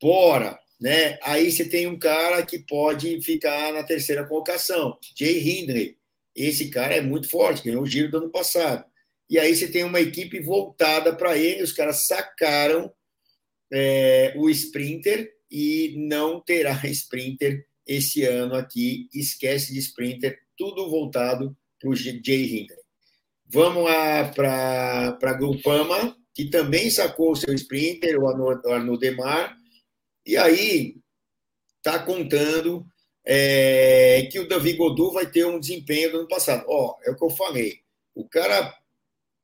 [0.00, 0.58] Bora!
[0.80, 1.18] né?
[1.22, 5.96] Aí você tem um cara que pode ficar na terceira colocação, Jay Hindley.
[6.34, 8.84] Esse cara é muito forte, ganhou o giro do ano passado.
[9.28, 12.92] E aí você tem uma equipe voltada para ele, os caras sacaram
[13.72, 19.08] é, o sprinter e não terá sprinter esse ano aqui.
[19.14, 22.78] Esquece de sprinter, tudo voltado para o Jay Hindley.
[23.48, 29.56] Vamos lá para a Grupama, que também sacou o seu sprinter, o Arnaud Demar,
[30.26, 30.96] e aí
[31.78, 32.84] está contando
[33.24, 36.64] é, que o Davi Godu vai ter um desempenho do ano passado.
[36.68, 37.80] Ó, é o que eu falei.
[38.14, 38.76] O cara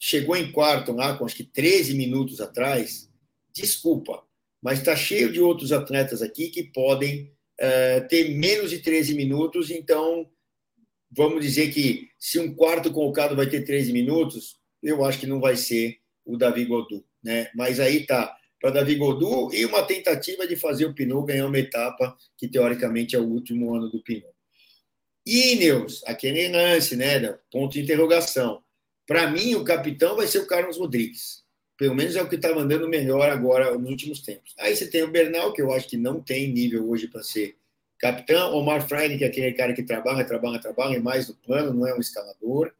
[0.00, 3.08] chegou em quarto lá, com acho que 13 minutos atrás.
[3.54, 4.24] Desculpa,
[4.60, 9.70] mas está cheio de outros atletas aqui que podem é, ter menos de 13 minutos,
[9.70, 10.28] então
[11.14, 15.40] vamos dizer que se um quarto colocado vai ter 13 minutos, eu acho que não
[15.40, 17.50] vai ser o Davi Godu, né?
[17.54, 21.58] Mas aí tá para Davi Godu e uma tentativa de fazer o Pinot ganhar uma
[21.58, 24.32] etapa que teoricamente é o último ano do Pinot.
[25.26, 27.20] Ineos, aquele lance, né?
[27.50, 28.62] Ponto de interrogação.
[29.06, 31.42] Para mim, o capitão vai ser o Carlos Rodrigues.
[31.76, 34.54] Pelo menos é o que está mandando melhor agora nos últimos tempos.
[34.58, 37.56] Aí você tem o Bernal, que eu acho que não tem nível hoje para ser
[38.02, 38.52] capitão.
[38.54, 41.86] Omar Freire, que é aquele cara que trabalha, trabalha, trabalha, é mais no plano, não
[41.86, 42.72] é um escalador.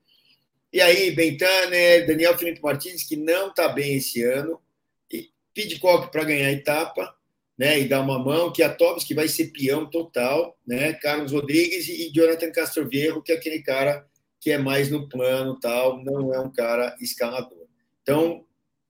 [0.73, 4.61] E aí, Bentaner, Daniel Felipe Martins, que não está bem esse ano.
[5.55, 7.15] Pidcock para ganhar a etapa,
[7.59, 11.33] né, e dar uma mão, que a Tobbs, que vai ser peão total, né, Carlos
[11.33, 14.07] Rodrigues e Jonathan Castroviejo, que é aquele cara
[14.41, 17.67] que é mais no plano, tal, não é um cara escalador.
[18.03, 18.45] Então,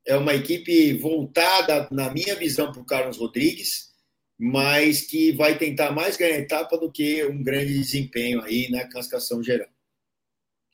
[0.07, 3.92] é uma equipe voltada, na minha visão, para o Carlos Rodrigues,
[4.39, 9.43] mas que vai tentar mais ganhar etapa do que um grande desempenho aí na classificação
[9.43, 9.69] geral.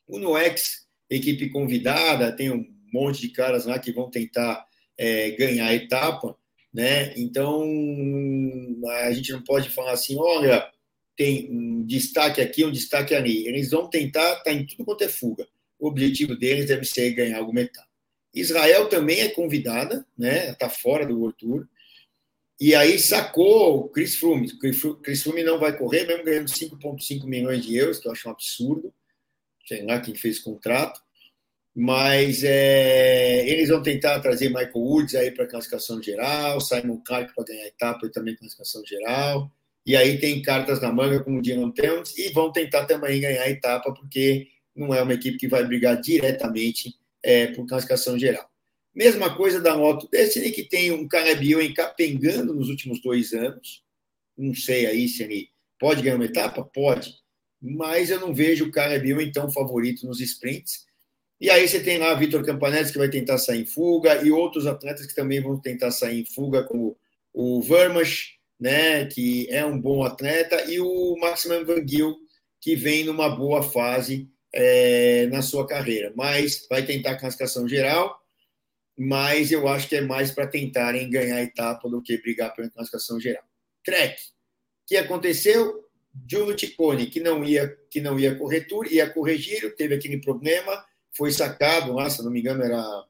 [0.07, 4.65] O Noex, equipe convidada, tem um monte de caras lá que vão tentar
[4.97, 6.35] é, ganhar a etapa,
[6.73, 7.13] né?
[7.15, 7.63] Então
[8.87, 10.67] a gente não pode falar assim, olha,
[11.15, 13.47] tem um destaque aqui, um destaque ali.
[13.47, 15.47] Eles vão tentar, tá em tudo quanto é fuga.
[15.77, 17.87] O objetivo deles deve ser ganhar alguma etapa.
[18.33, 20.51] Israel também é convidada, né?
[20.51, 21.67] Está fora do World Tour.
[22.59, 24.51] E aí sacou o Chris Froome.
[24.57, 28.31] Chris Froome não vai correr, mesmo ganhando 5,5 milhões de euros, que eu acho um
[28.31, 28.93] absurdo.
[29.65, 31.01] Sei lá quem fez contrato
[31.75, 37.45] mas é, eles vão tentar trazer Michael Woods aí para classificação geral, Simon Clark para
[37.45, 39.49] ganhar etapa e também classificação geral,
[39.85, 43.49] e aí tem cartas na manga com o Dylan Towns e vão tentar também ganhar
[43.49, 48.49] etapa, porque não é uma equipe que vai brigar diretamente é, por classificação geral.
[48.93, 50.07] Mesma coisa da Moto.
[50.11, 53.83] Destiny, que tem um Carabio encapengando nos últimos dois anos,
[54.37, 56.63] não sei aí se ele pode ganhar uma etapa?
[56.63, 57.13] Pode,
[57.61, 60.85] mas eu não vejo o Carabio então favorito nos sprints,
[61.41, 64.67] e aí você tem lá Vitor Campanetti, que vai tentar sair em fuga, e outros
[64.67, 66.97] atletas que também vão tentar sair em fuga, como
[67.33, 72.17] o Vermas, né, que é um bom atleta, e o Maximum Van Gil,
[72.59, 76.11] que vem numa boa fase é, na sua carreira.
[76.13, 78.19] Mas vai tentar a classificação geral,
[79.01, 82.69] mas eu acho que é mais para tentarem ganhar a etapa do que brigar pela
[82.69, 83.45] classificação geral.
[83.81, 84.21] Trek.
[84.21, 85.87] O que aconteceu?
[86.29, 90.19] Giulio Ticone, que não ia que não ia correr tour, ia correr giro, teve aquele
[90.19, 90.85] problema,
[91.15, 93.05] foi sacado lá, se não me engano, era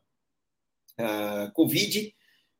[0.99, 2.13] uh, Covid,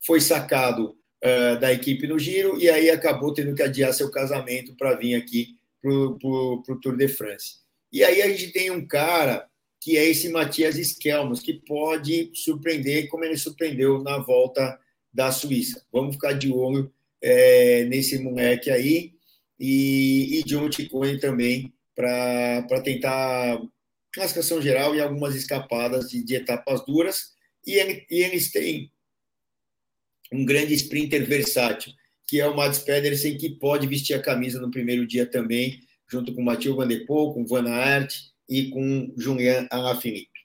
[0.04, 4.76] foi sacado uh, da equipe no giro e aí acabou tendo que adiar seu casamento
[4.76, 7.60] para vir aqui para o Tour de France.
[7.92, 9.48] E aí a gente tem um cara
[9.80, 14.78] que é esse Matias Skelmos, que pode surpreender como ele surpreendeu na volta
[15.14, 15.86] da Suíça.
[15.92, 19.14] Vamos ficar de olho é, nesse moleque aí
[19.60, 23.60] e, e John Ticone também para tentar
[24.12, 27.34] classificação geral e algumas escapadas de, de etapas duras.
[27.66, 28.92] E, ele, e, eles têm
[30.32, 31.92] um grande sprinter versátil,
[32.28, 36.34] que é o Mads Pedersen, que pode vestir a camisa no primeiro dia também, junto
[36.34, 40.40] com Mathieu Van Der Poel, com Van Aert e com Julian Alaphilippe.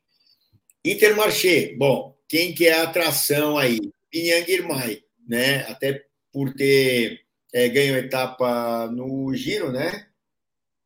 [0.84, 3.80] Intermarché, bom, quem que é a atração aí?
[4.10, 5.62] Pinhang Irmay, né?
[5.62, 10.06] Até por ter é, ganho etapa no Giro, né?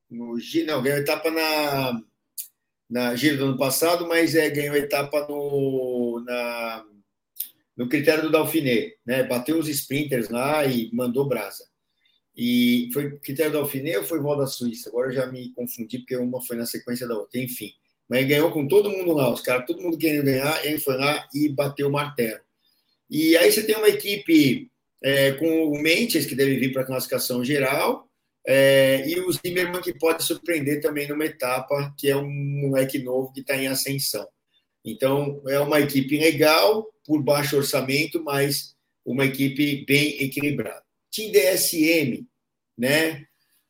[0.09, 2.01] No Giro, não, ganhou etapa na
[2.89, 6.85] na Giro do ano passado, mas é, ganhou etapa no, na,
[7.77, 9.23] no critério do Dauphiné, né?
[9.25, 11.69] Bateu os sprinters lá e mandou brasa.
[12.41, 14.89] E foi critério do Dauphiné ou foi Vol da Suíça?
[14.89, 17.41] Agora eu já me confundi porque uma foi na sequência da outra.
[17.41, 17.73] Enfim,
[18.09, 20.97] mas ele ganhou com todo mundo lá, os caras, todo mundo querendo ganhar, ele foi
[20.97, 22.41] lá e bateu o martelo.
[23.11, 24.71] E aí você tem uma equipe
[25.03, 28.09] é, com o Mentes, que deve vir para a classificação geral,
[28.47, 33.33] é, e o Zimmermann que pode surpreender também numa etapa, que é um moleque novo
[33.33, 34.27] que está em ascensão.
[34.85, 40.88] Então, é uma equipe legal, por baixo orçamento, mas uma equipe bem equilibrada.
[41.19, 42.25] Team DSM,
[42.77, 43.25] né?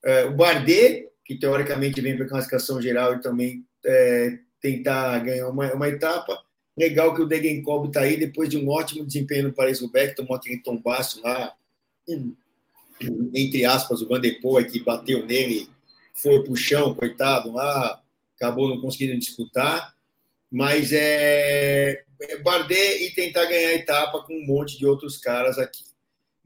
[0.04, 5.48] É, o Bardet, que teoricamente vem para a classificação geral e também é, tentar ganhar
[5.48, 6.38] uma, uma etapa.
[6.76, 10.62] Legal que o Degenkolb está aí, depois de um ótimo desempenho no Paris-Roubaix, tomou aquele
[10.62, 11.52] tombaço lá,
[13.34, 14.38] entre aspas, o Van der
[14.70, 15.68] que bateu nele,
[16.14, 18.02] foi para o chão, coitado, lá,
[18.36, 19.94] acabou não conseguindo disputar.
[20.50, 25.58] Mas é, é Bardet e tentar ganhar a etapa com um monte de outros caras
[25.58, 25.84] aqui.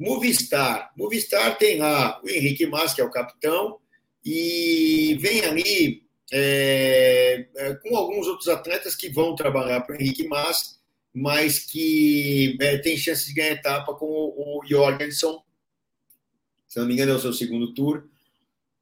[0.03, 0.92] Movistar.
[0.96, 3.78] Movistar tem lá o Henrique Mas, que é o capitão,
[4.24, 10.26] e vem ali é, é, com alguns outros atletas que vão trabalhar para o Henrique
[10.26, 10.80] Mas,
[11.14, 15.38] mas que é, tem chance de ganhar etapa com o, o Jorgensen,
[16.66, 18.09] se não me engano é o seu segundo tour,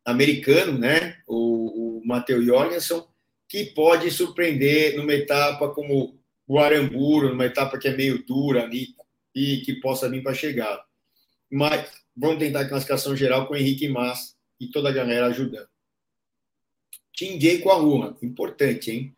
[0.05, 1.19] americano, né?
[1.27, 3.03] O, o Matheus Jorgensen,
[3.49, 8.95] que pode surpreender numa etapa como o Aramburo, numa etapa que é meio dura ali
[9.35, 10.85] e que possa vir para chegar.
[11.51, 15.69] Mas vamos tentar a classificação geral com o Henrique Mas e toda a galera ajudando.
[17.13, 19.17] Tinguei com a Lula, importante, hein?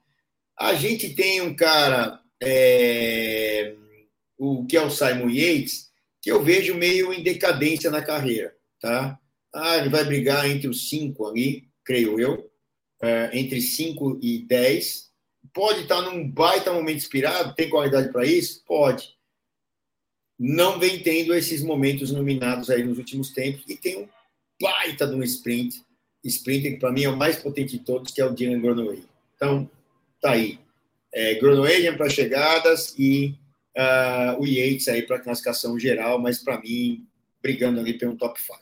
[0.58, 3.74] A gente tem um cara, é,
[4.38, 9.18] o que é o Simon Yates, que eu vejo meio em decadência na carreira, tá?
[9.52, 12.50] Ah, ele vai brigar entre os cinco ali, creio eu,
[13.02, 15.10] é, entre cinco e dez.
[15.52, 18.64] Pode estar num baita momento inspirado, tem qualidade para isso?
[18.64, 19.16] Pode.
[20.44, 24.08] Não vem tendo esses momentos nominados aí nos últimos tempos e tem um
[24.60, 25.80] baita de um sprint
[26.24, 29.04] sprinter, que para mim é o mais potente de todos, que é o Dylan Gronoway.
[29.36, 29.70] Então,
[30.20, 30.58] tá aí.
[31.12, 33.36] É, Groenewegen para chegadas e
[33.76, 37.06] uh, o Yates aí para classificação geral, mas para mim,
[37.42, 38.58] brigando ali pelo top 5.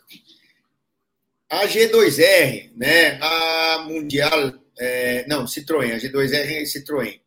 [1.49, 7.20] A G2R, né, a Mundial, é, não, Citroën, a G2R é Citroën.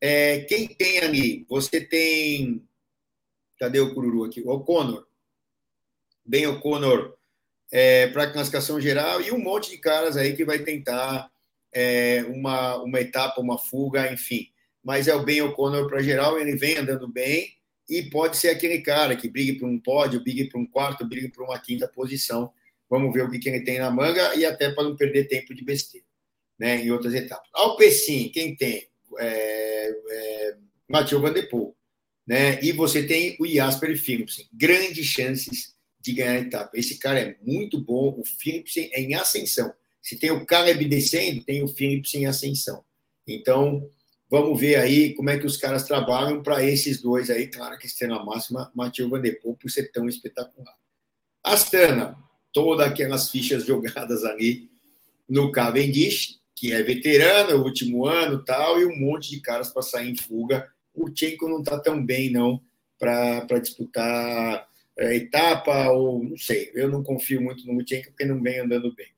[0.00, 1.46] É, quem tem ali?
[1.48, 2.62] Você tem.
[3.58, 4.40] Cadê o Cururu aqui?
[4.42, 5.06] O O'Connor.
[6.24, 7.14] Bem, O'Connor
[7.70, 11.30] é, para a classificação geral e um monte de caras aí que vai tentar
[11.72, 14.48] é, uma, uma etapa, uma fuga, enfim.
[14.82, 17.54] Mas é o Ben O'Connor para geral, ele vem andando bem
[17.88, 21.28] e pode ser aquele cara que brigue para um pódio, brigue para um quarto, brigue
[21.28, 22.52] para uma quinta posição.
[22.88, 25.54] Vamos ver o que, que ele tem na manga e até para não perder tempo
[25.54, 26.06] de besteira
[26.58, 27.48] né, em outras etapas.
[27.52, 28.88] Alpecin, quem tem?
[29.18, 30.56] É, é,
[30.88, 31.74] Mathieu Van Der Poel.
[32.26, 32.62] Né?
[32.62, 34.48] E você tem o Jasper Philipsen.
[34.52, 36.70] Grandes chances de ganhar a etapa.
[36.74, 39.72] Esse cara é muito bom, o Philipsen é em ascensão.
[40.02, 42.84] Se tem o Caleb descendo, tem o Philipsen em ascensão.
[43.26, 43.88] Então,
[44.30, 47.46] vamos ver aí como é que os caras trabalham para esses dois aí.
[47.46, 50.74] Claro que estrela máxima, Matheus Van Der Poel, por ser tão espetacular.
[51.42, 52.18] Astana,
[52.52, 54.70] todas aquelas fichas jogadas ali
[55.26, 59.70] no Cavendish, que é veterano, é o último ano tal, e um monte de caras
[59.70, 60.70] para sair em fuga.
[60.94, 62.62] O Tchenko não está tão bem, não,
[62.98, 66.70] para disputar é, etapa, ou não sei.
[66.74, 69.08] Eu não confio muito no Mutchenko porque não vem andando bem.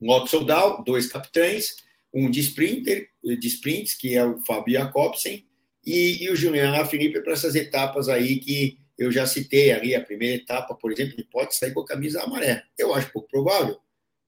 [0.00, 1.76] Um Oxodal, dois capitães,
[2.12, 5.46] um de sprinter, de sprints, que é o Fabio Jacobsen,
[5.84, 9.94] e, e o Julian Alaphilippe para essas etapas aí que eu já citei ali.
[9.94, 12.62] A primeira etapa, por exemplo, ele pode sair com a camisa amarela.
[12.76, 13.78] Eu acho pouco provável,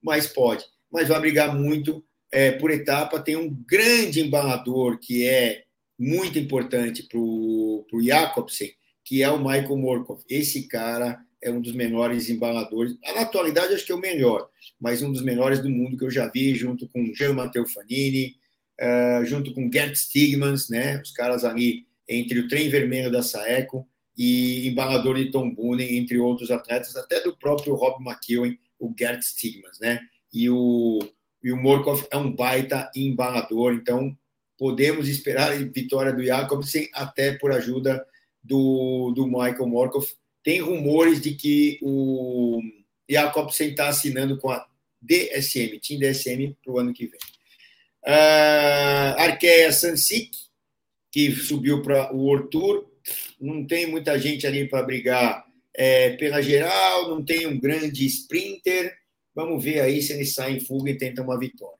[0.00, 0.64] mas pode.
[0.90, 3.20] Mas vai brigar muito é, por etapa.
[3.20, 5.64] Tem um grande embalador que é
[6.00, 8.72] muito importante para o Jacobsen,
[9.04, 10.22] que é o Michael Morkov.
[10.30, 12.96] Esse cara é um dos melhores embaladores.
[13.14, 14.48] Na atualidade, acho que é o melhor,
[14.80, 18.34] mas um dos melhores do mundo que eu já vi, junto com Jean Matteo Fanini,
[18.80, 21.02] uh, junto com Gert Stigmans, né?
[21.02, 23.86] Os caras ali entre o trem vermelho da Saeco
[24.16, 29.22] e embalador de Tom Boonen, entre outros atletas, até do próprio Rob McEwen, o Gert
[29.22, 30.00] Stigmans, né?
[30.32, 30.98] E o,
[31.42, 34.16] e o Morkov é um baita embalador, então
[34.60, 38.06] podemos esperar vitória do Jacobsen até por ajuda
[38.44, 40.06] do, do Michael Morkov.
[40.44, 42.60] Tem rumores de que o
[43.08, 44.68] Jacobsen está assinando com a
[45.00, 47.18] DSM, Team DSM, para o ano que vem.
[48.04, 50.30] Uh, Arkea Sansik,
[51.10, 52.86] que subiu para o World Tour,
[53.40, 55.42] não tem muita gente ali para brigar
[55.74, 58.94] é, pela geral, não tem um grande sprinter.
[59.34, 61.79] Vamos ver aí se ele sai em fuga e tenta uma vitória.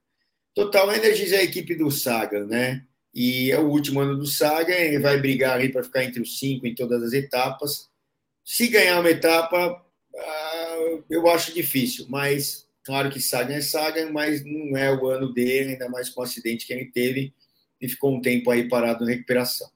[0.64, 2.84] Total Energies é a equipe do Saga, né?
[3.14, 6.38] e é o último ano do Saga, ele vai brigar ali para ficar entre os
[6.38, 7.88] cinco em todas as etapas.
[8.44, 9.84] Se ganhar uma etapa,
[10.16, 15.32] ah, eu acho difícil, mas claro que Saga é Saga, mas não é o ano
[15.32, 17.34] dele, ainda mais com o acidente que ele teve
[17.80, 19.68] e ficou um tempo aí parado na recuperação.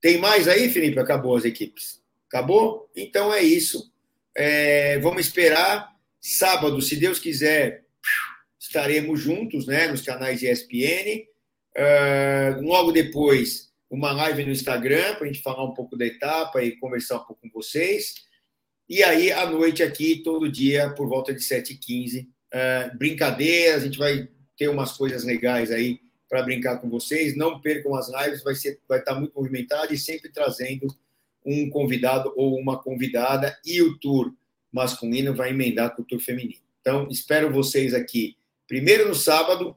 [0.00, 0.98] Tem mais aí, Felipe?
[0.98, 2.00] Acabou as equipes.
[2.28, 2.88] Acabou?
[2.94, 3.92] Então é isso.
[4.34, 5.90] É, vamos esperar.
[6.20, 7.84] Sábado, se Deus quiser,
[8.70, 11.26] estaremos juntos né, nos canais ESPN.
[11.76, 16.62] Uh, logo depois, uma live no Instagram para a gente falar um pouco da etapa
[16.62, 18.14] e conversar um pouco com vocês.
[18.88, 23.98] E aí, à noite aqui, todo dia, por volta de 7h15, uh, brincadeiras, a gente
[23.98, 25.98] vai ter umas coisas legais aí
[26.28, 27.36] para brincar com vocês.
[27.36, 30.86] Não percam as lives, vai, ser, vai estar muito movimentado e sempre trazendo
[31.44, 33.58] um convidado ou uma convidada.
[33.66, 34.32] E o tour
[34.70, 36.62] masculino vai emendar com o tour feminino.
[36.80, 38.36] Então, espero vocês aqui,
[38.70, 39.76] primeiro no sábado,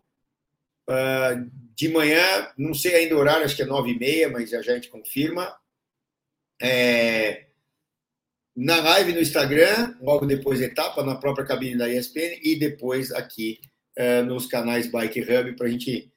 [0.87, 4.53] uh, de manhã, não sei ainda o horário, acho que é nove e meia, mas
[4.53, 5.51] a gente confirma.
[6.61, 7.47] É,
[8.55, 13.59] na live no Instagram, logo depois etapa, na própria cabine da ESPN e depois aqui
[13.97, 16.13] é, nos canais Bike Hub para a gente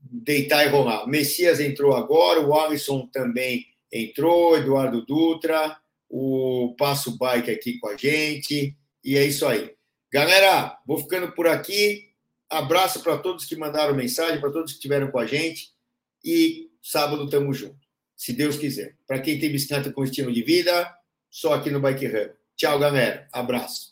[0.00, 1.08] deitar e rolar.
[1.08, 5.76] Messias entrou agora, o Alisson também entrou, Eduardo Dutra,
[6.08, 9.74] o Passo Bike aqui com a gente, e é isso aí.
[10.12, 12.09] Galera, vou ficando por aqui.
[12.50, 15.72] Abraço para todos que mandaram mensagem, para todos que estiveram com a gente.
[16.24, 17.86] E sábado estamos juntos,
[18.16, 18.96] se Deus quiser.
[19.06, 20.92] Para quem tem bicicleta com estilo de vida,
[21.30, 22.32] só aqui no Bike Hub.
[22.56, 23.28] Tchau, galera.
[23.32, 23.89] Abraço.